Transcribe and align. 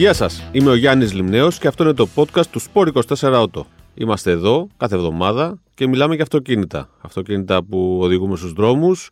Γεια 0.00 0.12
σας, 0.12 0.48
είμαι 0.52 0.70
ο 0.70 0.74
Γιάννης 0.74 1.12
Λιμνέος 1.12 1.58
και 1.58 1.68
αυτό 1.68 1.82
είναι 1.82 1.92
το 1.92 2.08
podcast 2.14 2.46
του 2.46 2.60
Sport 2.60 2.86
24 2.92 3.16
Auto. 3.20 3.62
Είμαστε 3.94 4.30
εδώ 4.30 4.68
κάθε 4.76 4.94
εβδομάδα 4.94 5.60
και 5.74 5.88
μιλάμε 5.88 6.14
για 6.14 6.22
αυτοκίνητα. 6.22 6.88
Αυτοκίνητα 7.00 7.64
που 7.64 7.98
οδηγούμε 8.02 8.36
στους 8.36 8.52
δρόμους, 8.52 9.10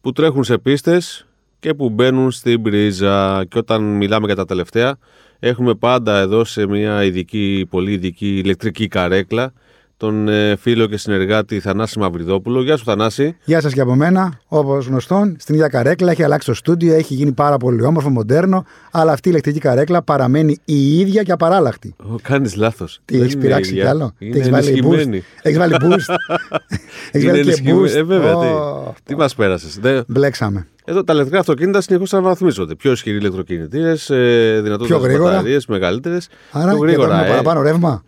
που 0.00 0.12
τρέχουν 0.12 0.44
σε 0.44 0.58
πίστες 0.58 1.26
και 1.58 1.74
που 1.74 1.90
μπαίνουν 1.90 2.30
στην 2.30 2.62
πρίζα. 2.62 3.44
Και 3.44 3.58
όταν 3.58 3.82
μιλάμε 3.82 4.26
για 4.26 4.34
τα 4.36 4.44
τελευταία, 4.44 4.96
έχουμε 5.38 5.74
πάντα 5.74 6.18
εδώ 6.18 6.44
σε 6.44 6.66
μια 6.66 7.04
ειδική, 7.04 7.66
πολύ 7.70 7.92
ειδική 7.92 8.38
ηλεκτρική 8.38 8.88
καρέκλα 8.88 9.52
τον 9.96 10.28
ε, 10.28 10.56
φίλο 10.56 10.86
και 10.86 10.96
συνεργάτη 10.96 11.60
Θανάση 11.60 11.98
Μαυριδόπουλο. 11.98 12.62
Γεια 12.62 12.76
σου, 12.76 12.84
Θανάση. 12.84 13.36
Γεια 13.44 13.60
σας 13.60 13.72
και 13.72 13.80
από 13.80 13.94
μένα. 13.94 14.40
Όπως 14.46 14.86
γνωστόν, 14.86 15.36
στην 15.38 15.54
ίδια 15.54 15.68
καρέκλα 15.68 16.10
έχει 16.10 16.22
αλλάξει 16.22 16.46
το 16.46 16.54
στούντιο, 16.54 16.94
έχει 16.94 17.14
γίνει 17.14 17.32
πάρα 17.32 17.56
πολύ 17.56 17.82
όμορφο, 17.84 18.10
μοντέρνο, 18.10 18.64
αλλά 18.90 19.12
αυτή 19.12 19.28
η 19.28 19.30
ηλεκτρική 19.34 19.58
καρέκλα 19.58 20.02
παραμένει 20.02 20.58
η 20.64 20.98
ίδια 20.98 21.22
και 21.22 21.32
απαράλλαχτη. 21.32 21.94
Κάνεις 22.22 22.56
λάθος. 22.56 23.00
Τι 23.04 23.20
έχεις 23.20 23.36
πειράξει 23.36 23.72
κι 23.72 23.82
άλλο; 23.82 24.12
Είναι 24.18 24.36
Έχεις 24.36 24.50
βάλει 24.50 24.82
boost; 24.86 25.20
Έχεις 25.42 25.58
βάλει 25.58 25.76
boost; 25.80 26.14
Έχεις 27.12 27.26
βάλει 27.26 27.42
και 27.42 27.48
ενισχυμένη. 27.48 27.78
boost; 27.80 27.94
Ε, 27.94 28.02
βέβαια. 28.02 28.36
Ω, 28.36 28.94
τι 28.94 29.02
τι 29.04 29.16
μας 29.16 29.34
πέρασες. 29.34 29.78
Μπλέξαμε. 30.06 30.66
Εδώ 30.88 31.04
τα 31.04 31.12
ηλεκτρικά 31.12 31.40
αυτοκίνητα 31.40 31.80
συνεχώς 31.80 32.14
αναβαθμίζονται. 32.14 32.74
Πιο 32.74 32.90
ισχυροί 32.92 33.16
ηλεκτροκινητήρες, 33.16 34.10
ε, 34.10 34.60
δυνατότητε 34.62 34.98
Πιο 34.98 35.04
γρήγορα. 35.06 35.30
μπαταρίες, 35.30 35.66
μεγαλύτερες. 35.66 36.28
Άρα 36.52 36.70
Πιο 36.70 36.78
και 36.80 36.86
γρήγορα. 36.86 37.08
παίρνουμε 37.08 37.26
ε. 37.26 37.30
παραπάνω 37.30 37.62
ρεύμα. 37.62 38.04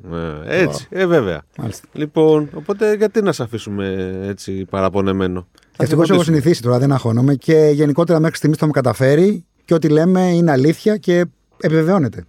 Ε, 0.47 0.63
έτσι, 0.63 0.87
ε, 0.91 1.07
βέβαια. 1.07 1.43
Μάλιστα. 1.59 1.89
Λοιπόν, 1.93 2.49
οπότε 2.55 2.95
γιατί 2.95 3.23
να 3.23 3.33
σε 3.33 3.43
αφήσουμε 3.43 4.17
έτσι 4.27 4.65
παραπονεμένο; 4.71 5.47
Θα 5.53 5.59
Ευτυχώ 5.83 6.01
έχω 6.01 6.05
συμπαντήσουμε. 6.05 6.25
συνηθίσει 6.37 6.63
τώρα, 6.63 6.79
δεν 6.79 6.93
αγχώνομαι 6.93 7.35
και 7.35 7.71
γενικότερα 7.73 8.21
μέχρι 8.21 8.37
στιγμής 8.37 8.59
το 8.59 8.65
έχουμε 8.67 8.81
καταφέρει 8.83 9.45
και 9.65 9.75
ό,τι 9.75 9.89
λέμε 9.89 10.21
είναι 10.21 10.51
αλήθεια 10.51 10.97
και 10.97 11.25
επιβεβαιώνεται. 11.61 12.25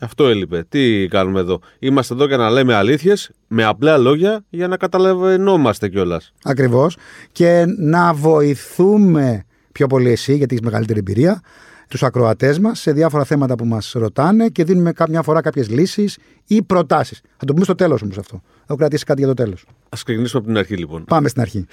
Αυτό 0.00 0.26
έλειπε. 0.28 0.64
Τι 0.68 1.08
κάνουμε 1.08 1.40
εδώ; 1.40 1.60
Είμαστε 1.78 2.14
εδώ 2.14 2.26
για 2.26 2.36
να 2.36 2.50
λέμε 2.50 2.74
αλήθειες 2.74 3.30
με 3.48 3.64
απλά 3.64 3.98
λόγια 3.98 4.44
για 4.48 4.68
να 4.68 4.76
καταλαβαίνόμαστε 4.76 5.88
κιόλας. 5.88 6.32
Ακριβώς. 6.44 6.96
Και 7.32 7.64
να 7.78 8.12
βοηθούμε 8.14 9.44
πιο 9.72 9.86
πολύ 9.86 10.10
εσύ, 10.10 10.36
γιατί 10.36 10.54
έχεις 10.54 10.64
μεγαλύτερη 10.66 10.98
εμπειρία, 10.98 11.40
τους 11.88 12.02
ακροατές 12.02 12.58
μας 12.58 12.80
σε 12.80 12.92
διάφορα 12.92 13.24
θέματα 13.24 13.54
που 13.54 13.64
μας 13.64 13.92
ρωτάνε 13.94 14.48
και 14.48 14.64
δίνουμε 14.64 14.92
κάποια 14.92 15.22
φορά 15.22 15.40
κάποιες 15.40 15.68
λύσεις 15.68 16.18
ή 16.46 16.62
προτάσεις. 16.62 17.20
Θα 17.36 17.44
το 17.46 17.52
πούμε 17.52 17.64
στο 17.64 17.74
τέλος 17.74 18.02
όμως 18.02 18.18
αυτό. 18.18 18.42
Έχω 18.66 18.76
κρατήσει 18.78 19.04
κάτι 19.04 19.18
για 19.20 19.28
το 19.28 19.34
τέλος. 19.34 19.64
Α 19.84 19.98
ξεκινήσουμε 20.04 20.38
από 20.38 20.48
την 20.48 20.58
αρχή 20.58 20.76
λοιπόν. 20.76 21.04
Πάμε 21.04 21.28
στην 21.28 21.40
αρχή. 21.42 21.66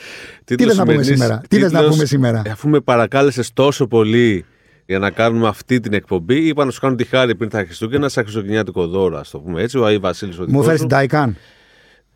Τίτλος 0.44 0.68
θες 0.70 0.78
να 0.78 0.84
πούμε 0.84 1.04
σημερινής- 1.04 1.22
σήμερα; 1.24 1.42
Τι 1.48 1.60
θες 1.60 1.72
να 1.72 1.78
τίτλος, 1.80 1.96
πούμε 1.96 2.08
σήμερα; 2.08 2.42
ε, 2.46 2.50
Αφού 2.50 2.70
με 2.70 2.80
παρακάλεσες 2.80 3.54
τόσο 3.54 3.88
πολύ 3.88 4.46
για 4.86 5.00
να 5.00 5.10
κάνουμε 5.10 5.48
αυτή 5.48 5.80
την 5.80 5.94
εκπομπή, 5.94 6.48
είπα 6.48 6.66
να 6.66 6.72
σου 6.72 6.80
κάνω 6.80 6.96
τη 6.96 7.04
χάρη 7.04 7.36
πριν 7.36 7.50
τα 7.50 7.64
Χριστούγεννα, 7.66 8.10
σαν 8.10 8.24
χριστουγεννιάτικο 8.24 8.88
δώρο, 8.88 9.18
ας 9.18 9.30
το 9.30 9.40
πούμε 9.40 9.62
έτσι. 9.62 9.78
Ο 9.78 9.86
Άι 9.86 9.98
Βασίλης 9.98 10.38
ο 10.38 10.42
Μου 10.42 10.48
δικός 10.48 10.66
φέρει 10.66 10.78
σου. 10.78 10.86
την 10.86 10.96
Τάικαν. 10.96 11.36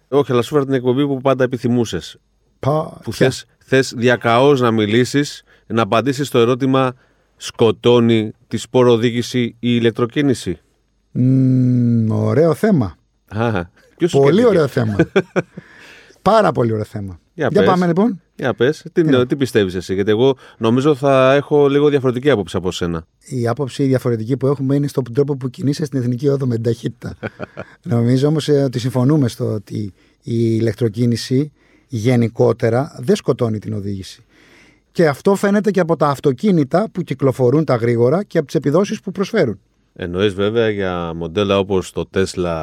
Όχι, 0.08 0.32
αλλά 0.32 0.42
σου 0.42 0.54
φέρα 0.54 0.66
την 0.66 0.74
εκπομπή 0.74 1.06
που 1.08 1.22
πάντα 1.22 1.44
επιθυμούσες. 1.44 2.18
Πα, 2.60 3.00
Που 3.04 3.12
ποια; 3.12 3.28
θες, 3.28 3.46
θες 3.66 3.94
διακαώς 3.98 4.62
να 4.62 4.72
μιλήσεις, 4.72 5.44
να 5.74 5.82
απαντήσεις 5.82 6.28
στο 6.28 6.40
ερώτημα 6.40 6.94
σκοτώνει 7.38 8.32
τη 8.48 8.58
σποροδίκηση 8.58 9.42
η 9.42 9.56
ηλεκτροκίνηση. 9.60 10.60
Μμμ, 11.12 12.12
ωραίο 12.12 12.54
θέμα. 12.54 12.96
Α, 13.28 13.52
ποιος 13.98 14.12
σου 14.12 14.18
Πολύ 14.18 14.32
σκέφτηκε; 14.42 14.58
ωραίο 14.58 14.68
θέμα. 14.68 14.96
Πάρα 16.22 16.52
πολύ 16.52 16.72
ωραίο 16.72 16.84
θέμα. 16.86 17.20
Για 17.34 17.48
Για 17.52 17.60
πες. 17.62 17.70
πάμε 17.70 17.86
λοιπόν. 17.88 18.22
Για 18.36 18.54
πες, 18.54 18.86
τι, 18.94 19.04
Ναι. 19.04 19.26
τι 19.26 19.36
πιστεύεις 19.36 19.76
εσύ, 19.76 19.94
γιατί 19.94 20.10
εγώ 20.12 20.38
νομίζω 20.58 20.96
θα 20.96 21.34
έχω 21.34 21.68
λίγο 21.68 21.90
διαφορετική 21.90 22.30
άποψη 22.30 22.58
από 22.58 22.72
σένα. 22.72 23.06
Η 23.20 23.48
άποψη 23.48 23.84
διαφορετική 23.84 24.38
που 24.38 24.48
έχουμε 24.48 24.76
είναι 24.76 24.88
στον 24.88 25.04
τρόπο 25.14 25.36
που 25.38 25.50
κινείσαι 25.50 25.86
στην 25.86 26.00
εθνική 26.00 26.28
όδο 26.28 26.46
με 26.46 26.54
την 26.54 26.64
ταχύτητα. 26.64 27.18
Νομίζω 27.84 28.28
όμως 28.28 28.48
ότι 28.48 28.80
συμφωνούμε 28.80 29.28
στο 29.28 29.46
ότι 29.54 29.78
η 30.24 30.58
ηλεκτροκίνηση 30.60 31.52
γενικότερα 31.88 32.96
δεν 33.00 33.16
σκοτώνει 33.16 33.60
την 33.60 33.74
οδήγηση. 33.74 34.24
Και 34.94 35.08
αυτό 35.08 35.36
φαίνεται 35.36 35.72
και 35.72 35.80
από 35.80 35.96
τα 35.96 36.08
αυτοκίνητα 36.08 36.88
που 36.92 37.02
κυκλοφορούν 37.02 37.66
τα 37.66 37.76
γρήγορα 37.76 38.24
και 38.24 38.38
από 38.38 38.48
τις 38.48 38.56
επιδόσεις 38.56 39.00
που 39.00 39.12
προσφέρουν. 39.12 39.60
Εννοείς 39.96 40.34
βέβαια 40.34 40.70
για 40.70 41.12
μοντέλα 41.16 41.58
όπως 41.58 41.92
το 41.92 42.10
Tesla 42.14 42.56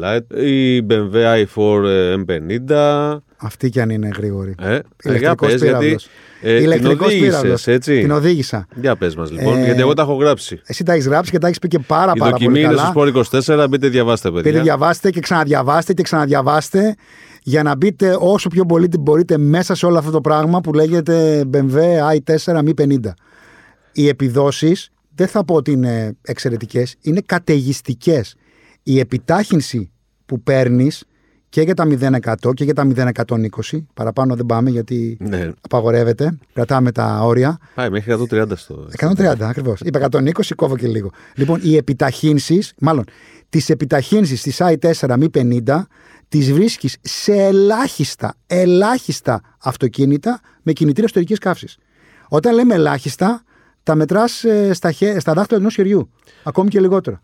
Plaid, 0.00 0.38
η 0.40 0.80
BMW 0.90 1.44
i4 1.44 2.24
M50, 2.26 3.16
Αυτή 3.36 3.68
κι 3.70 3.80
αν 3.80 3.90
είναι 3.90 4.08
γρήγορη. 4.16 4.54
ε, 4.60 4.74
ε, 4.74 4.78
για 4.78 4.82
Ηλεκτρικός 5.02 5.48
πες, 5.50 5.60
γιατί 5.62 5.76
πύραυλος. 5.78 6.08
ε, 6.42 6.54
την 6.56 6.64
Ηλεκτρικός 6.64 7.06
οδήγησες, 7.06 7.30
πύραυλος. 7.30 7.66
έτσι. 7.66 8.00
Την 8.00 8.10
οδήγησα. 8.10 8.66
Για 8.74 8.96
πες 8.96 9.16
μας 9.16 9.30
λοιπόν, 9.30 9.58
Ε, 9.58 9.64
γιατί 9.64 9.80
εγώ 9.80 9.92
τα 9.94 10.02
έχω 10.02 10.14
γράψει. 10.14 10.60
Εσύ 10.66 10.84
τα 10.84 10.92
έχεις 10.92 11.06
γράψει 11.06 11.30
και 11.30 11.38
τα 11.38 11.46
έχεις 11.46 11.58
πει 11.58 11.68
και 11.68 11.78
πάρα, 11.78 12.12
Η 12.14 12.18
πάρα 12.18 12.30
δοκιμή 12.30 12.48
πολύ 12.52 12.64
είναι 12.64 12.74
καλά. 12.74 12.84
στο 12.84 13.00
Sport 13.00 13.62
24, 13.64 13.66
μπείτε 13.68 13.88
διαβάστε 13.88 14.30
παιδιά. 14.30 14.50
Πείτε 14.50 14.62
διαβάστε 14.62 15.10
και 15.10 15.20
ξαναδιαβάστε 15.20 15.92
και 15.94 16.02
ξαναδιαβάστε 16.02 16.94
για 17.46 17.62
να 17.62 17.76
μπείτε 17.76 18.16
όσο 18.20 18.48
πιο 18.48 18.66
πολύ 18.66 18.88
μπορείτε 19.00 19.38
μέσα 19.38 19.74
σε 19.74 19.86
όλο 19.86 19.98
αυτό 19.98 20.10
το 20.10 20.20
πράγμα 20.20 20.60
που 20.60 20.72
λέγεται 20.72 21.44
BMW 21.52 21.78
i4 22.16 22.58
Mi 22.64 22.72
50. 22.78 22.98
Οι 23.92 24.08
επιδόσεις 24.08 24.90
δεν 25.14 25.26
θα 25.26 25.44
πω 25.44 25.54
ότι 25.54 25.70
είναι 25.72 26.16
εξαιρετικές, 26.22 26.94
είναι 27.00 27.20
καταιγιστικές. 27.26 28.34
Η 28.82 28.98
επιτάχυνση 28.98 29.90
που 30.26 30.40
παίρνεις 30.42 31.04
και 31.48 31.60
για 31.62 31.74
τα 31.74 31.86
0% 32.44 32.54
και 32.54 32.64
για 32.64 32.74
τα 32.74 32.86
0,120, 32.94 33.84
παραπάνω 33.94 34.34
δεν 34.34 34.46
πάμε 34.46 34.70
γιατί 34.70 35.16
Ναι, 35.20 35.50
απαγορεύεται, 35.60 36.38
κρατάμε 36.52 36.92
τα 36.92 37.20
όρια. 37.22 37.58
πάει 37.74 37.90
μέχρι 37.90 38.26
130 38.30 38.44
στο... 38.54 38.88
130 38.98 39.34
ακριβώς. 39.40 39.80
Είπα 39.80 40.08
120, 40.10 40.30
κόβω 40.56 40.76
και 40.76 40.86
λίγο. 40.86 41.10
Λοιπόν, 41.34 41.60
οι 41.62 41.76
επιταχύνσεις, 41.76 42.72
μάλλον 42.78 43.04
τις 43.48 43.70
επιταχύνσεις 43.70 44.42
της 44.42 44.60
i4 44.60 45.16
μη 45.18 45.26
50, 45.64 45.82
τις 46.38 46.52
βρίσκεις 46.52 46.96
σε 47.00 47.32
ελάχιστα, 47.32 48.34
ελάχιστα 48.46 49.40
αυτοκίνητα 49.62 50.40
με 50.62 50.72
κινητήρα 50.72 51.04
εσωτερική 51.04 51.34
καύσης. 51.34 51.76
Όταν 52.28 52.54
λέμε 52.54 52.74
ελάχιστα, 52.74 53.42
τα 53.82 53.94
μετράς 53.94 54.44
στα, 54.72 54.92
χε- 54.92 55.20
στα 55.20 55.32
δάχτυλα 55.32 55.58
ενός 55.58 55.74
χεριού. 55.74 56.10
Ακόμη 56.42 56.68
και 56.68 56.80
λιγότερο. 56.80 57.20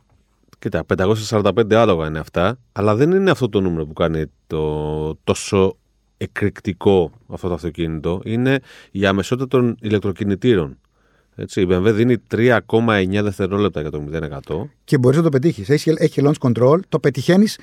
Κοίτα, 0.59 0.85
545 1.31 1.75
άλογα 1.75 2.07
είναι 2.07 2.19
αυτά, 2.19 2.59
αλλά 2.73 2.95
δεν 2.95 3.11
είναι 3.11 3.31
αυτό 3.31 3.49
το 3.49 3.61
νούμερο 3.61 3.87
που 3.87 3.93
κάνει 3.93 4.25
το 4.47 5.15
τόσο 5.25 5.77
εκρηκτικό 6.17 7.13
αυτό 7.29 7.49
το 7.49 7.55
αυτοκίνητο. 7.55 8.21
Είναι 8.25 8.61
η 8.91 9.07
αμεσότητα 9.07 9.49
των 9.49 9.77
ηλεκτροκινητήρων. 9.81 10.79
Έτσι, 11.35 11.61
η 11.61 11.67
BMW 11.71 11.91
δίνει 11.93 12.17
3,9 12.35 13.21
δευτερόλεπτα 13.23 13.81
για 13.81 13.91
το 13.91 14.05
0%. 14.13 14.71
Και 14.85 14.99
μπορείς 14.99 15.17
να 15.17 15.23
το 15.23 15.29
πετύχεις. 15.29 15.69
Έχει, 15.69 15.95
έχει 15.97 16.23
launch 16.25 16.51
control, 16.51 16.79
το 16.89 16.99
πετυχαίνεις 16.99 17.59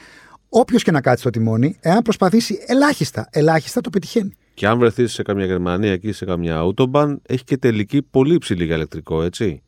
όποιος 0.60 0.84
και 0.84 0.92
να 0.92 1.02
κάτσει 1.02 1.22
στο 1.22 1.30
τιμόνι. 1.30 1.78
Εάν 1.80 2.02
προσπαθήσει 2.02 2.60
ελάχιστα, 2.68 3.28
ελάχιστα 3.32 3.82
το 3.82 3.90
πετυχαίνει. 3.90 4.32
Και 4.54 4.68
αν 4.68 4.80
βρεθείς 4.80 5.14
σε 5.14 5.22
καμιά 5.22 5.46
Γερμανία 5.46 5.92
εκεί 5.92 6.12
σε 6.12 6.26
καμιά 6.26 6.62
Autobahn, 6.64 7.16
έχει 7.28 7.44
και 7.44 7.58
τελική 7.58 8.02
πολύ 8.02 8.34
υψηλή 8.34 8.66
για 8.66 8.76
ηλεκτρικό, 8.76 9.24
έτσι. 9.24 9.62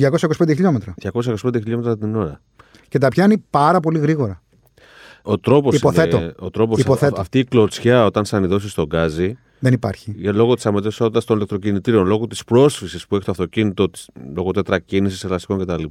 225 0.00 0.08
χιλιόμετρα. 0.54 0.94
225 1.02 1.34
χιλιόμετρα 1.54 1.98
την 1.98 2.16
ώρα. 2.16 2.40
Και 2.88 2.98
τα 2.98 3.08
πιάνει 3.08 3.44
πάρα 3.50 3.80
πολύ 3.80 3.98
γρήγορα. 3.98 4.42
Ο 5.22 5.38
τρόπος 5.38 5.76
Υποθέτω. 5.76 6.16
είναι, 6.16 6.34
ο 6.38 6.50
τρόπος, 6.50 6.78
Υποθέτω. 6.80 7.20
αυτή 7.20 7.38
η 7.38 7.44
κλωτσιά 7.44 8.04
όταν 8.04 8.24
σανιδώσει 8.24 8.74
τον 8.74 8.86
γκάζι, 8.86 9.38
Δεν 9.60 9.72
υπάρχει. 9.72 10.14
για 10.16 10.32
λόγω 10.32 10.54
της 10.54 10.66
αμετρησότητα 10.66 11.24
των 11.24 11.36
ηλεκτροκινητήρων, 11.36 12.06
λόγω 12.06 12.26
της 12.26 12.44
πρόσφυσης 12.44 13.06
που 13.06 13.14
έχει 13.16 13.24
το 13.24 13.30
αυτοκίνητο, 13.30 13.90
της- 13.90 14.08
λόγω 14.34 14.50
τετρακίνησης, 14.50 15.24
ελαστικών 15.24 15.58
κτλ. 15.58 15.82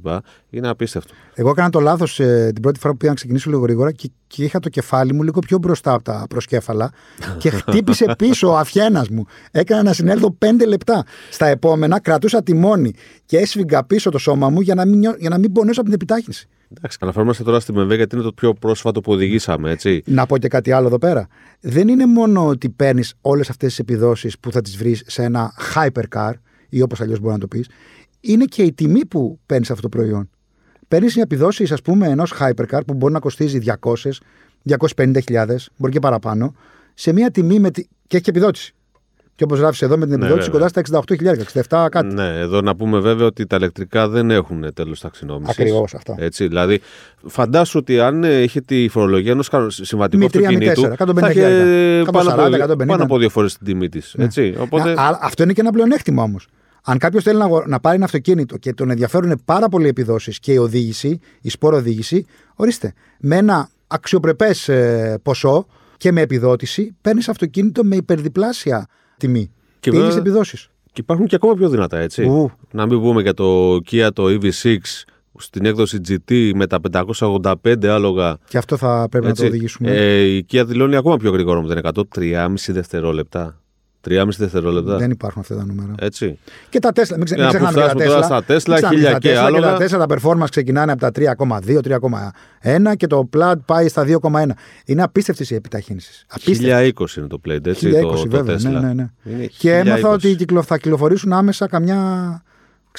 είναι 0.50 0.68
απίστευτο. 0.68 1.14
Εγώ 1.34 1.50
έκανα 1.50 1.70
το 1.70 1.80
λάθος 1.80 2.14
την 2.52 2.62
πρώτη 2.62 2.78
φορά 2.78 2.92
που 2.92 2.98
πήγα 2.98 3.10
να 3.10 3.16
ξεκινήσω 3.16 3.50
λίγο 3.50 3.62
γρήγορα 3.62 3.92
και, 3.92 4.10
και 4.26 4.44
είχα 4.44 4.58
το 4.58 4.68
κεφάλι 4.68 5.12
μου 5.14 5.22
λίγο 5.22 5.38
πιο 5.40 5.58
μπροστά 5.58 5.92
από 5.92 6.02
τα 6.02 6.26
προσκέφαλα 6.28 6.92
και 7.38 7.50
χτύπησε 7.60 8.14
πίσω 8.18 8.48
ο 8.48 8.56
αφιένας 8.56 9.08
μου. 9.08 9.24
Έκανα 9.50 9.82
να 9.82 9.92
συνέλθω 9.92 10.30
πέντε 10.30 10.66
λεπτά. 10.66 11.04
Στα 11.30 11.46
επόμενα 11.46 12.00
κρατούσα 12.00 12.42
τιμόνι 12.42 12.92
και 13.26 13.38
έσφυγγα 13.38 13.84
πίσω 13.84 14.10
το 14.10 14.18
σώμα 14.18 14.48
μου 14.48 14.60
για 14.60 14.74
να 14.74 14.86
μην, 14.86 14.98
νιώ- 14.98 15.16
για 15.18 15.28
να 15.28 15.38
μην 15.38 15.52
πονέσω 15.52 15.80
από 15.80 15.88
την 15.90 15.98
επιτάχυνση. 16.00 16.48
Εντάξει, 16.76 16.98
αναφερόμαστε 17.00 17.42
τώρα 17.42 17.60
στη 17.60 17.72
BMW 17.76 17.94
γιατί 17.94 18.14
είναι 18.14 18.24
το 18.24 18.32
πιο 18.32 18.54
πρόσφατο 18.54 19.00
που 19.00 19.12
οδηγήσαμε, 19.12 19.70
έτσι. 19.70 20.02
Να 20.06 20.26
πω 20.26 20.38
και 20.38 20.48
κάτι 20.48 20.72
άλλο 20.72 20.86
εδώ 20.86 20.98
πέρα. 20.98 21.28
Δεν 21.60 21.88
είναι 21.88 22.06
μόνο 22.06 22.46
ότι 22.46 22.68
παίρνεις 22.68 23.14
όλες 23.20 23.50
αυτές 23.50 23.68
τις 23.68 23.78
επιδόσεις 23.78 24.38
που 24.38 24.52
θα 24.52 24.60
τις 24.60 24.76
βρεις 24.76 25.02
σε 25.06 25.22
ένα 25.22 25.52
hypercar 25.74 26.32
ή 26.68 26.82
όπως 26.82 27.00
αλλιώς 27.00 27.20
μπορεί 27.20 27.32
να 27.32 27.38
το 27.38 27.46
πεις. 27.46 27.68
Είναι 28.20 28.44
και 28.44 28.62
η 28.62 28.72
τιμή 28.72 29.06
που 29.06 29.38
παίρνεις 29.46 29.70
αυτό 29.70 29.82
το 29.82 29.88
προϊόν. 29.88 30.30
Παίρνεις 30.88 31.14
μια 31.14 31.24
επιδόση, 31.26 31.72
ας 31.72 31.82
πούμε, 31.82 32.08
ενός 32.08 32.34
hypercar 32.40 32.80
που 32.86 32.94
μπορεί 32.94 33.12
να 33.12 33.18
κοστίζει 33.18 33.58
200, 33.58 34.10
250.000, 34.68 35.46
μπορεί 35.76 35.92
και 35.92 35.98
παραπάνω, 35.98 36.54
σε 36.94 37.12
μια 37.12 37.30
τιμή 37.30 37.58
με 37.58 37.70
τη... 37.70 37.82
και 37.82 38.16
έχει 38.16 38.24
και 38.24 38.30
επιδότηση. 38.30 38.74
Και 39.38 39.44
όπως 39.44 39.58
γράφεις 39.58 39.82
εδώ 39.82 39.96
με 39.98 40.06
την 40.06 40.18
Ναι, 40.18 40.24
επιδότηση, 40.24 40.50
βέβαια. 40.50 40.68
κοντά 40.68 41.02
στα 41.02 41.04
68.000, 41.14 41.40
67 41.84 41.86
κάτι. 41.90 42.14
Ναι, 42.14 42.38
εδώ 42.38 42.60
να 42.60 42.76
πούμε 42.76 42.98
βέβαια 42.98 43.26
ότι 43.26 43.46
τα 43.46 43.56
ηλεκτρικά 43.56 44.08
δεν 44.08 44.30
έχουν 44.30 44.74
τέλος 44.74 45.00
ταξινόμησης. 45.00 45.58
Ακριβώς 45.58 45.94
αυτό. 45.94 46.14
Έτσι, 46.18 46.46
δηλαδή, 46.46 46.80
φαντάσου 47.26 47.78
ότι 47.78 48.00
αν 48.00 48.24
ε, 48.24 48.40
είχε 48.42 48.60
τη 48.60 48.88
φορολογία 48.88 49.32
ενός 49.32 49.50
συμβατικού 49.68 50.22
Μη 50.22 50.28
τρία, 50.30 50.48
μη 50.50 50.54
αυτοκινήτου. 50.68 50.80
τέσσερα, 50.96 51.12
150 51.12 51.20
θα 51.20 51.30
είχε 51.30 51.40
χιλιάρικα. 51.46 52.10
πάνω, 52.12 52.30
140, 52.30 52.60
από, 52.60 52.72
150. 52.72 52.86
πάνω 52.86 53.02
από 53.02 53.18
δύο 53.18 53.28
φορές 53.28 53.56
την 53.56 53.66
τιμή 53.66 53.88
της. 53.88 54.14
Έτσι. 54.18 54.54
Οπότε. 54.58 54.90
Α, 54.90 55.02
α, 55.08 55.18
αυτό 55.22 55.42
είναι 55.42 55.52
και 55.52 55.60
ένα 55.60 55.70
πλεονέκτημα 55.72 56.22
όμως. 56.22 56.46
Αν 56.84 56.98
κάποιος 56.98 57.22
θέλει 57.22 57.38
να, 57.38 57.44
αγο- 57.44 57.64
να 57.66 57.80
πάρει 57.80 57.96
ένα 57.96 58.04
αυτοκίνητο 58.04 58.56
και 58.56 58.72
τον 58.72 58.90
ενδιαφέρουν 58.90 59.40
πάρα 59.44 59.68
πολλοί 59.68 59.88
επιδόσεις 59.88 60.38
και 60.38 60.52
η 60.52 60.56
οδήγηση, 60.56 61.18
η 61.40 61.48
σπόρο 61.50 61.76
οδήγηση, 61.76 62.26
ορίστε, 62.54 62.92
με 63.20 63.36
ένα 63.36 63.68
αξιοπρεπές 63.86 64.70
ποσό 65.22 65.66
και 65.96 66.12
με 66.12 66.20
επιδότηση, 66.20 66.96
παίρνεις 67.00 67.28
αυτοκίνητο 67.28 67.84
με 67.84 67.96
υπερδιπλάσια 67.96 68.86
τιμή. 69.18 69.50
Και 69.80 69.90
Και 69.90 69.96
ίδιε 69.96 70.02
βέβαια- 70.02 70.18
επιδόσεις. 70.18 70.68
Και 70.92 71.00
υπάρχουν 71.00 71.26
και 71.26 71.34
ακόμα 71.34 71.54
πιο 71.54 71.68
δυνατά, 71.68 71.98
έτσι. 71.98 72.22
Ου. 72.24 72.50
Να 72.72 72.86
μην 72.86 73.00
πούμε 73.00 73.22
για 73.22 73.34
το 73.34 73.76
Kia 73.90 74.08
το 74.12 74.24
EV6 74.28 74.76
στην 75.38 75.64
έκδοση 75.64 76.00
GT 76.08 76.50
με 76.54 76.66
τα 76.66 76.80
585 76.80 77.86
άλογα. 77.86 78.38
Και 78.48 78.58
αυτό 78.58 78.76
θα 78.76 79.06
πρέπει 79.10 79.24
να 79.24 79.30
Έτσι. 79.30 79.42
το 79.42 79.48
οδηγήσουμε. 79.48 79.90
Ε, 79.90 80.20
η 80.22 80.46
Kia 80.52 80.62
δηλώνει 80.66 80.96
ακόμα 80.96 81.16
πιο 81.16 81.30
γρήγορο 81.30 81.62
με 81.62 81.74
το 81.74 81.80
100, 81.88 82.04
3,5 82.14 82.72
δευτερόλεπτα. 82.72 83.60
3,5 84.08 84.28
δευτερόλεπτα. 84.38 84.96
Δεν 84.96 85.10
υπάρχουν 85.10 85.40
αυτά 85.40 85.56
τα 85.56 85.64
νούμερα. 85.64 85.94
Έτσι. 85.98 86.38
Και 86.68 86.78
τα 86.78 86.90
Tesla, 86.94 87.14
μην, 87.16 87.24
ξε, 87.24 87.34
Για 87.34 87.44
μην 87.50 87.62
να 87.62 87.68
ξεχνάμε 87.68 87.72
και 87.72 87.80
τα 87.80 87.92
που 87.92 87.98
φτάσουμε 87.98 88.04
τώρα 88.04 88.20
Tesla. 88.20 88.24
στα 88.24 88.38
Tesla, 88.38 88.48
Μην 88.48 88.58
ξεχνάμε 88.76 88.94
χίλια 88.94 89.12
τα 89.12 89.18
και 89.18 89.32
Tesla 89.34 89.36
άλογα. 89.36 89.76
Και 89.76 89.86
τα 89.88 90.04
Tesla, 90.04 90.08
τα 90.08 90.16
performance 90.20 90.50
ξεκινάνε 90.50 90.92
από 90.92 91.00
τα 91.00 91.10
3,2, 91.14 91.80
3,1 92.62 92.96
και 92.96 93.06
το 93.06 93.28
Plaid 93.36 93.54
πάει 93.64 93.88
στα 93.88 94.04
2,1. 94.06 94.46
Είναι 94.84 95.02
απίστευτε 95.02 95.44
οι 95.48 95.54
επιταχύνσει. 95.54 96.26
Απίστευτε. 96.28 96.92
1020 96.98 97.16
είναι 97.16 97.26
το 97.26 97.40
Plate, 97.48 97.66
έτσι. 97.66 97.90
1020 97.90 98.00
το, 98.02 98.08
το 98.22 98.28
βέβαια, 98.28 98.56
Tesla. 98.56 98.60
ναι, 98.62 98.78
ναι, 98.80 98.92
ναι. 98.92 99.06
Είναι 99.24 99.46
Και 99.58 99.72
έμαθα 99.76 100.08
1020. 100.08 100.12
ότι 100.12 100.34
κυκλο- 100.36 100.62
θα 100.66 100.76
κυκλοφορήσουν 100.76 101.32
άμεσα 101.32 101.68
καμιά 101.68 102.42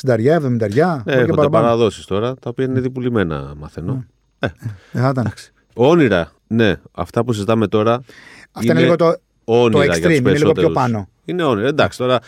60-70. 0.06 0.12
Ε, 0.12 0.22
μπορεί 0.26 1.04
και 1.04 1.12
Έρχονται 1.12 1.36
παραπάνω. 1.36 1.50
παραδόσει 1.64 2.08
τώρα, 2.08 2.34
τα 2.34 2.50
οποία 2.50 2.66
είναι 2.66 2.80
ήδη 2.80 2.90
πουλημένα, 2.90 3.54
μαθαίνω. 3.58 4.06
Ε, 4.40 4.48
Δεν 4.92 5.02
θα 5.04 5.10
ήταν. 5.10 5.32
όνειρα, 5.74 6.32
ναι, 6.48 6.76
αυτά 6.92 7.24
που 7.24 7.34
συζητάμε 7.34 7.68
τώρα. 7.68 8.02
Αυτά 8.52 8.72
είναι 8.72 8.82
λίγο 8.82 8.96
το, 8.96 9.16
όνειρα 9.54 9.86
το 9.86 9.92
για 9.92 9.94
extreme, 9.94 10.08
τους 10.08 10.18
είναι 10.18 10.32
λίγο 10.32 10.52
πιο 10.52 10.54
περισσότερους. 10.54 10.74
πάνω. 10.74 11.08
Είναι 11.26 11.44
όνειρα. 11.44 11.68
Εντάξει, 11.68 11.98
τώρα. 11.98 12.20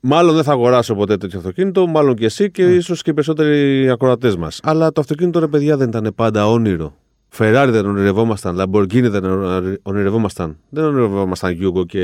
Μάλλον 0.00 0.34
δεν 0.34 0.44
θα 0.44 0.52
αγοράσω 0.52 0.94
ποτέ 0.94 1.16
τέτοιο 1.16 1.38
αυτοκίνητο, 1.38 1.86
μάλλον 1.86 2.14
και 2.14 2.24
εσύ 2.24 2.50
και 2.50 2.74
ίσως 2.74 3.02
και 3.02 3.10
οι 3.10 3.14
περισσότεροι 3.14 3.90
ακροατές 3.90 4.36
μας. 4.36 4.60
Αλλά 4.62 4.92
το 4.92 5.00
αυτοκίνητο 5.00 5.38
ρε 5.38 5.46
παιδιά 5.46 5.76
δεν 5.76 5.88
ήταν 5.88 6.12
πάντα 6.14 6.48
όνειρο. 6.50 6.94
Ferrari 7.38 7.68
δεν 7.70 7.86
ονειρευόμασταν, 7.86 8.56
Lamborghini 8.60 9.08
δεν 9.10 9.24
ονειρευόμασταν. 9.82 10.56
Δεν 10.68 10.84
ονειρευόμασταν 10.84 11.58
Yugo 11.62 11.86
και 11.86 12.02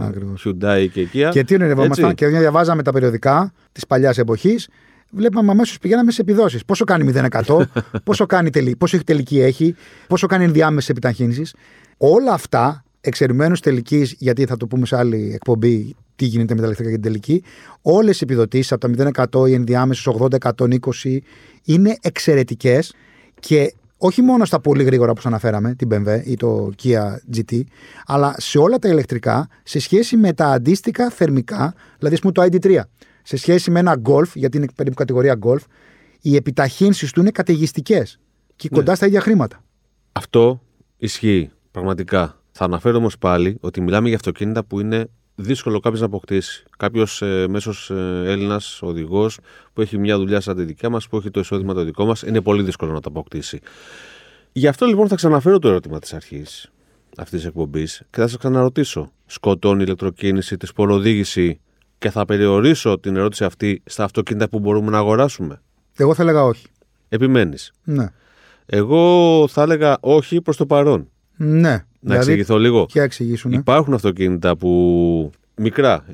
Ακριβώς. 0.00 0.46
Hyundai 0.46 0.86
και 0.92 1.08
Kia. 1.14 1.28
Και 1.30 1.44
τι 1.44 1.54
ονειρευόμασταν, 1.54 2.04
Έτσι. 2.04 2.16
και 2.16 2.26
όταν 2.26 2.38
διαβάζαμε 2.38 2.82
τα 2.82 2.92
περιοδικά 2.92 3.52
της 3.72 3.86
παλιάς 3.86 4.18
εποχής, 4.18 4.68
βλέπαμε 5.10 5.50
αμέσως 5.50 5.78
πηγαίναμε 5.78 6.10
σε 6.10 6.20
επιδόσεις. 6.20 6.64
Πόσο 6.64 6.84
κάνει 6.84 7.12
0%, 7.14 7.60
πόσο, 8.04 8.26
κάνει 8.26 8.50
τελική, 8.50 8.76
πόσο 8.76 8.96
έχει 8.96 9.04
τελική 9.04 9.40
έχει, 9.40 9.74
πόσο 10.06 10.26
κάνει 10.26 10.44
ενδιάμεσες 10.44 10.88
επιταχύνσεις. 10.88 11.54
Όλα 11.96 12.32
αυτά 12.32 12.84
εξαιρουμένου 13.00 13.54
τελικής, 13.54 14.14
γιατί 14.18 14.44
θα 14.44 14.56
το 14.56 14.66
πούμε 14.66 14.86
σε 14.86 14.96
άλλη 14.96 15.30
εκπομπή 15.34 15.94
τι 16.16 16.24
γίνεται 16.24 16.54
με 16.54 16.60
τα 16.60 16.66
ηλεκτρικά 16.66 16.90
και 16.90 16.96
την 16.96 17.04
τελική, 17.04 17.42
όλες 17.82 18.20
οι 18.20 18.20
επιδοτήσεις 18.22 18.72
από 18.72 18.96
τα 18.96 19.12
0% 19.40 19.48
οι 19.48 19.52
ενδιάμεσες 19.52 20.08
80-120 20.40 21.18
είναι 21.64 21.96
εξαιρετικές 22.00 22.94
και 23.40 23.74
όχι 23.96 24.22
μόνο 24.22 24.44
στα 24.44 24.60
πολύ 24.60 24.82
γρήγορα 24.82 25.12
που 25.12 25.20
αναφέραμε, 25.24 25.74
την 25.74 25.88
BMW 25.92 26.20
ή 26.24 26.36
το 26.36 26.72
Kia 26.82 27.36
GT, 27.36 27.60
αλλά 28.06 28.34
σε 28.38 28.58
όλα 28.58 28.78
τα 28.78 28.88
ηλεκτρικά 28.88 29.48
σε 29.62 29.78
σχέση 29.78 30.16
με 30.16 30.32
τα 30.32 30.46
αντίστοιχα 30.46 31.10
θερμικά, 31.10 31.74
δηλαδή 31.98 32.14
ας 32.14 32.20
πούμε 32.20 32.32
το 32.32 32.42
ID3, 32.42 32.80
σε 33.22 33.36
σχέση 33.36 33.70
με 33.70 33.78
ένα 33.78 34.00
Golf, 34.04 34.28
γιατί 34.34 34.56
είναι 34.56 34.66
περίπου 34.74 34.96
κατηγορία 34.96 35.38
Golf, 35.42 35.60
οι 36.20 36.36
επιταχύνσεις 36.36 37.12
του 37.12 37.20
είναι 37.20 37.30
καταιγιστικές 37.30 38.20
και 38.56 38.68
κοντά 38.68 38.94
στα 38.94 39.06
ίδια 39.06 39.20
χρήματα. 39.20 39.62
Αυτό 40.12 40.62
ισχύει 40.96 41.50
πραγματικά. 41.70 42.39
Θα 42.62 42.66
αναφέρω 42.66 42.96
όμως 42.96 43.18
πάλι 43.18 43.58
ότι 43.60 43.80
μιλάμε 43.80 44.06
για 44.08 44.16
αυτοκίνητα 44.16 44.64
που 44.64 44.80
είναι 44.80 45.08
δύσκολο 45.34 45.80
κάποιος 45.80 46.00
να 46.00 46.06
αποκτήσει. 46.06 46.64
Κάποιος 46.78 47.22
ε, 47.22 47.46
μέσος 47.48 47.90
ε, 47.90 48.22
Έλληνας 48.26 48.78
οδηγός 48.82 49.38
που 49.72 49.80
έχει 49.80 49.98
μια 49.98 50.18
δουλειά 50.18 50.40
σαν 50.40 50.56
τη 50.56 50.64
δικιά 50.64 50.90
μας, 50.90 51.08
που 51.08 51.16
έχει 51.16 51.30
το 51.30 51.40
εισόδημα 51.40 51.74
το 51.74 51.84
δικό 51.84 52.04
μας, 52.04 52.22
είναι 52.22 52.40
πολύ 52.40 52.62
δύσκολο 52.62 52.92
να 52.92 53.00
το 53.00 53.08
αποκτήσει. 53.08 53.60
Γι' 54.52 54.66
αυτό 54.66 54.86
λοιπόν 54.86 55.08
θα 55.08 55.14
ξαναφέρω 55.14 55.58
το 55.58 55.68
ερώτημα 55.68 55.98
της 55.98 56.14
αρχής 56.14 56.70
αυτής 57.16 57.38
της 57.38 57.48
εκπομπής 57.48 58.02
και 58.10 58.20
θα 58.20 58.28
σας 58.28 58.36
ξαναρωτήσω. 58.36 59.12
Σκοτώνει 59.26 59.80
η 59.80 59.84
ηλεκτροκίνηση, 59.86 60.56
τη 60.56 60.66
σποροδήγηση 60.66 61.60
και 61.98 62.10
θα 62.10 62.24
περιορίσω 62.24 62.98
την 62.98 63.16
ερώτηση 63.16 63.44
αυτή 63.44 63.82
στα 63.84 64.04
αυτοκίνητα 64.04 64.48
που 64.48 64.58
μπορούμε 64.58 64.90
να 64.90 64.98
αγοράσουμε; 64.98 65.62
Εγώ 65.96 66.14
θα 66.14 66.22
έλεγα 66.22 66.44
όχι. 66.44 66.66
Επιμένεις; 67.08 67.72
Ναι. 67.84 68.06
Εγώ 68.66 69.44
θα 69.48 69.62
έλεγα 69.62 69.96
όχι 70.00 70.40
προς 70.40 70.56
το 70.56 70.66
παρόν. 70.66 71.10
Ναι. 71.36 71.84
Να 72.00 72.14
εξηγηθώ 72.14 72.58
λίγο. 72.58 72.86
Και 72.86 73.00
εξηγήσουν. 73.00 73.52
Υπάρχουν 73.52 73.94
αυτοκίνητα 73.94 74.56
που 74.56 75.30
μικρά, 75.56 76.04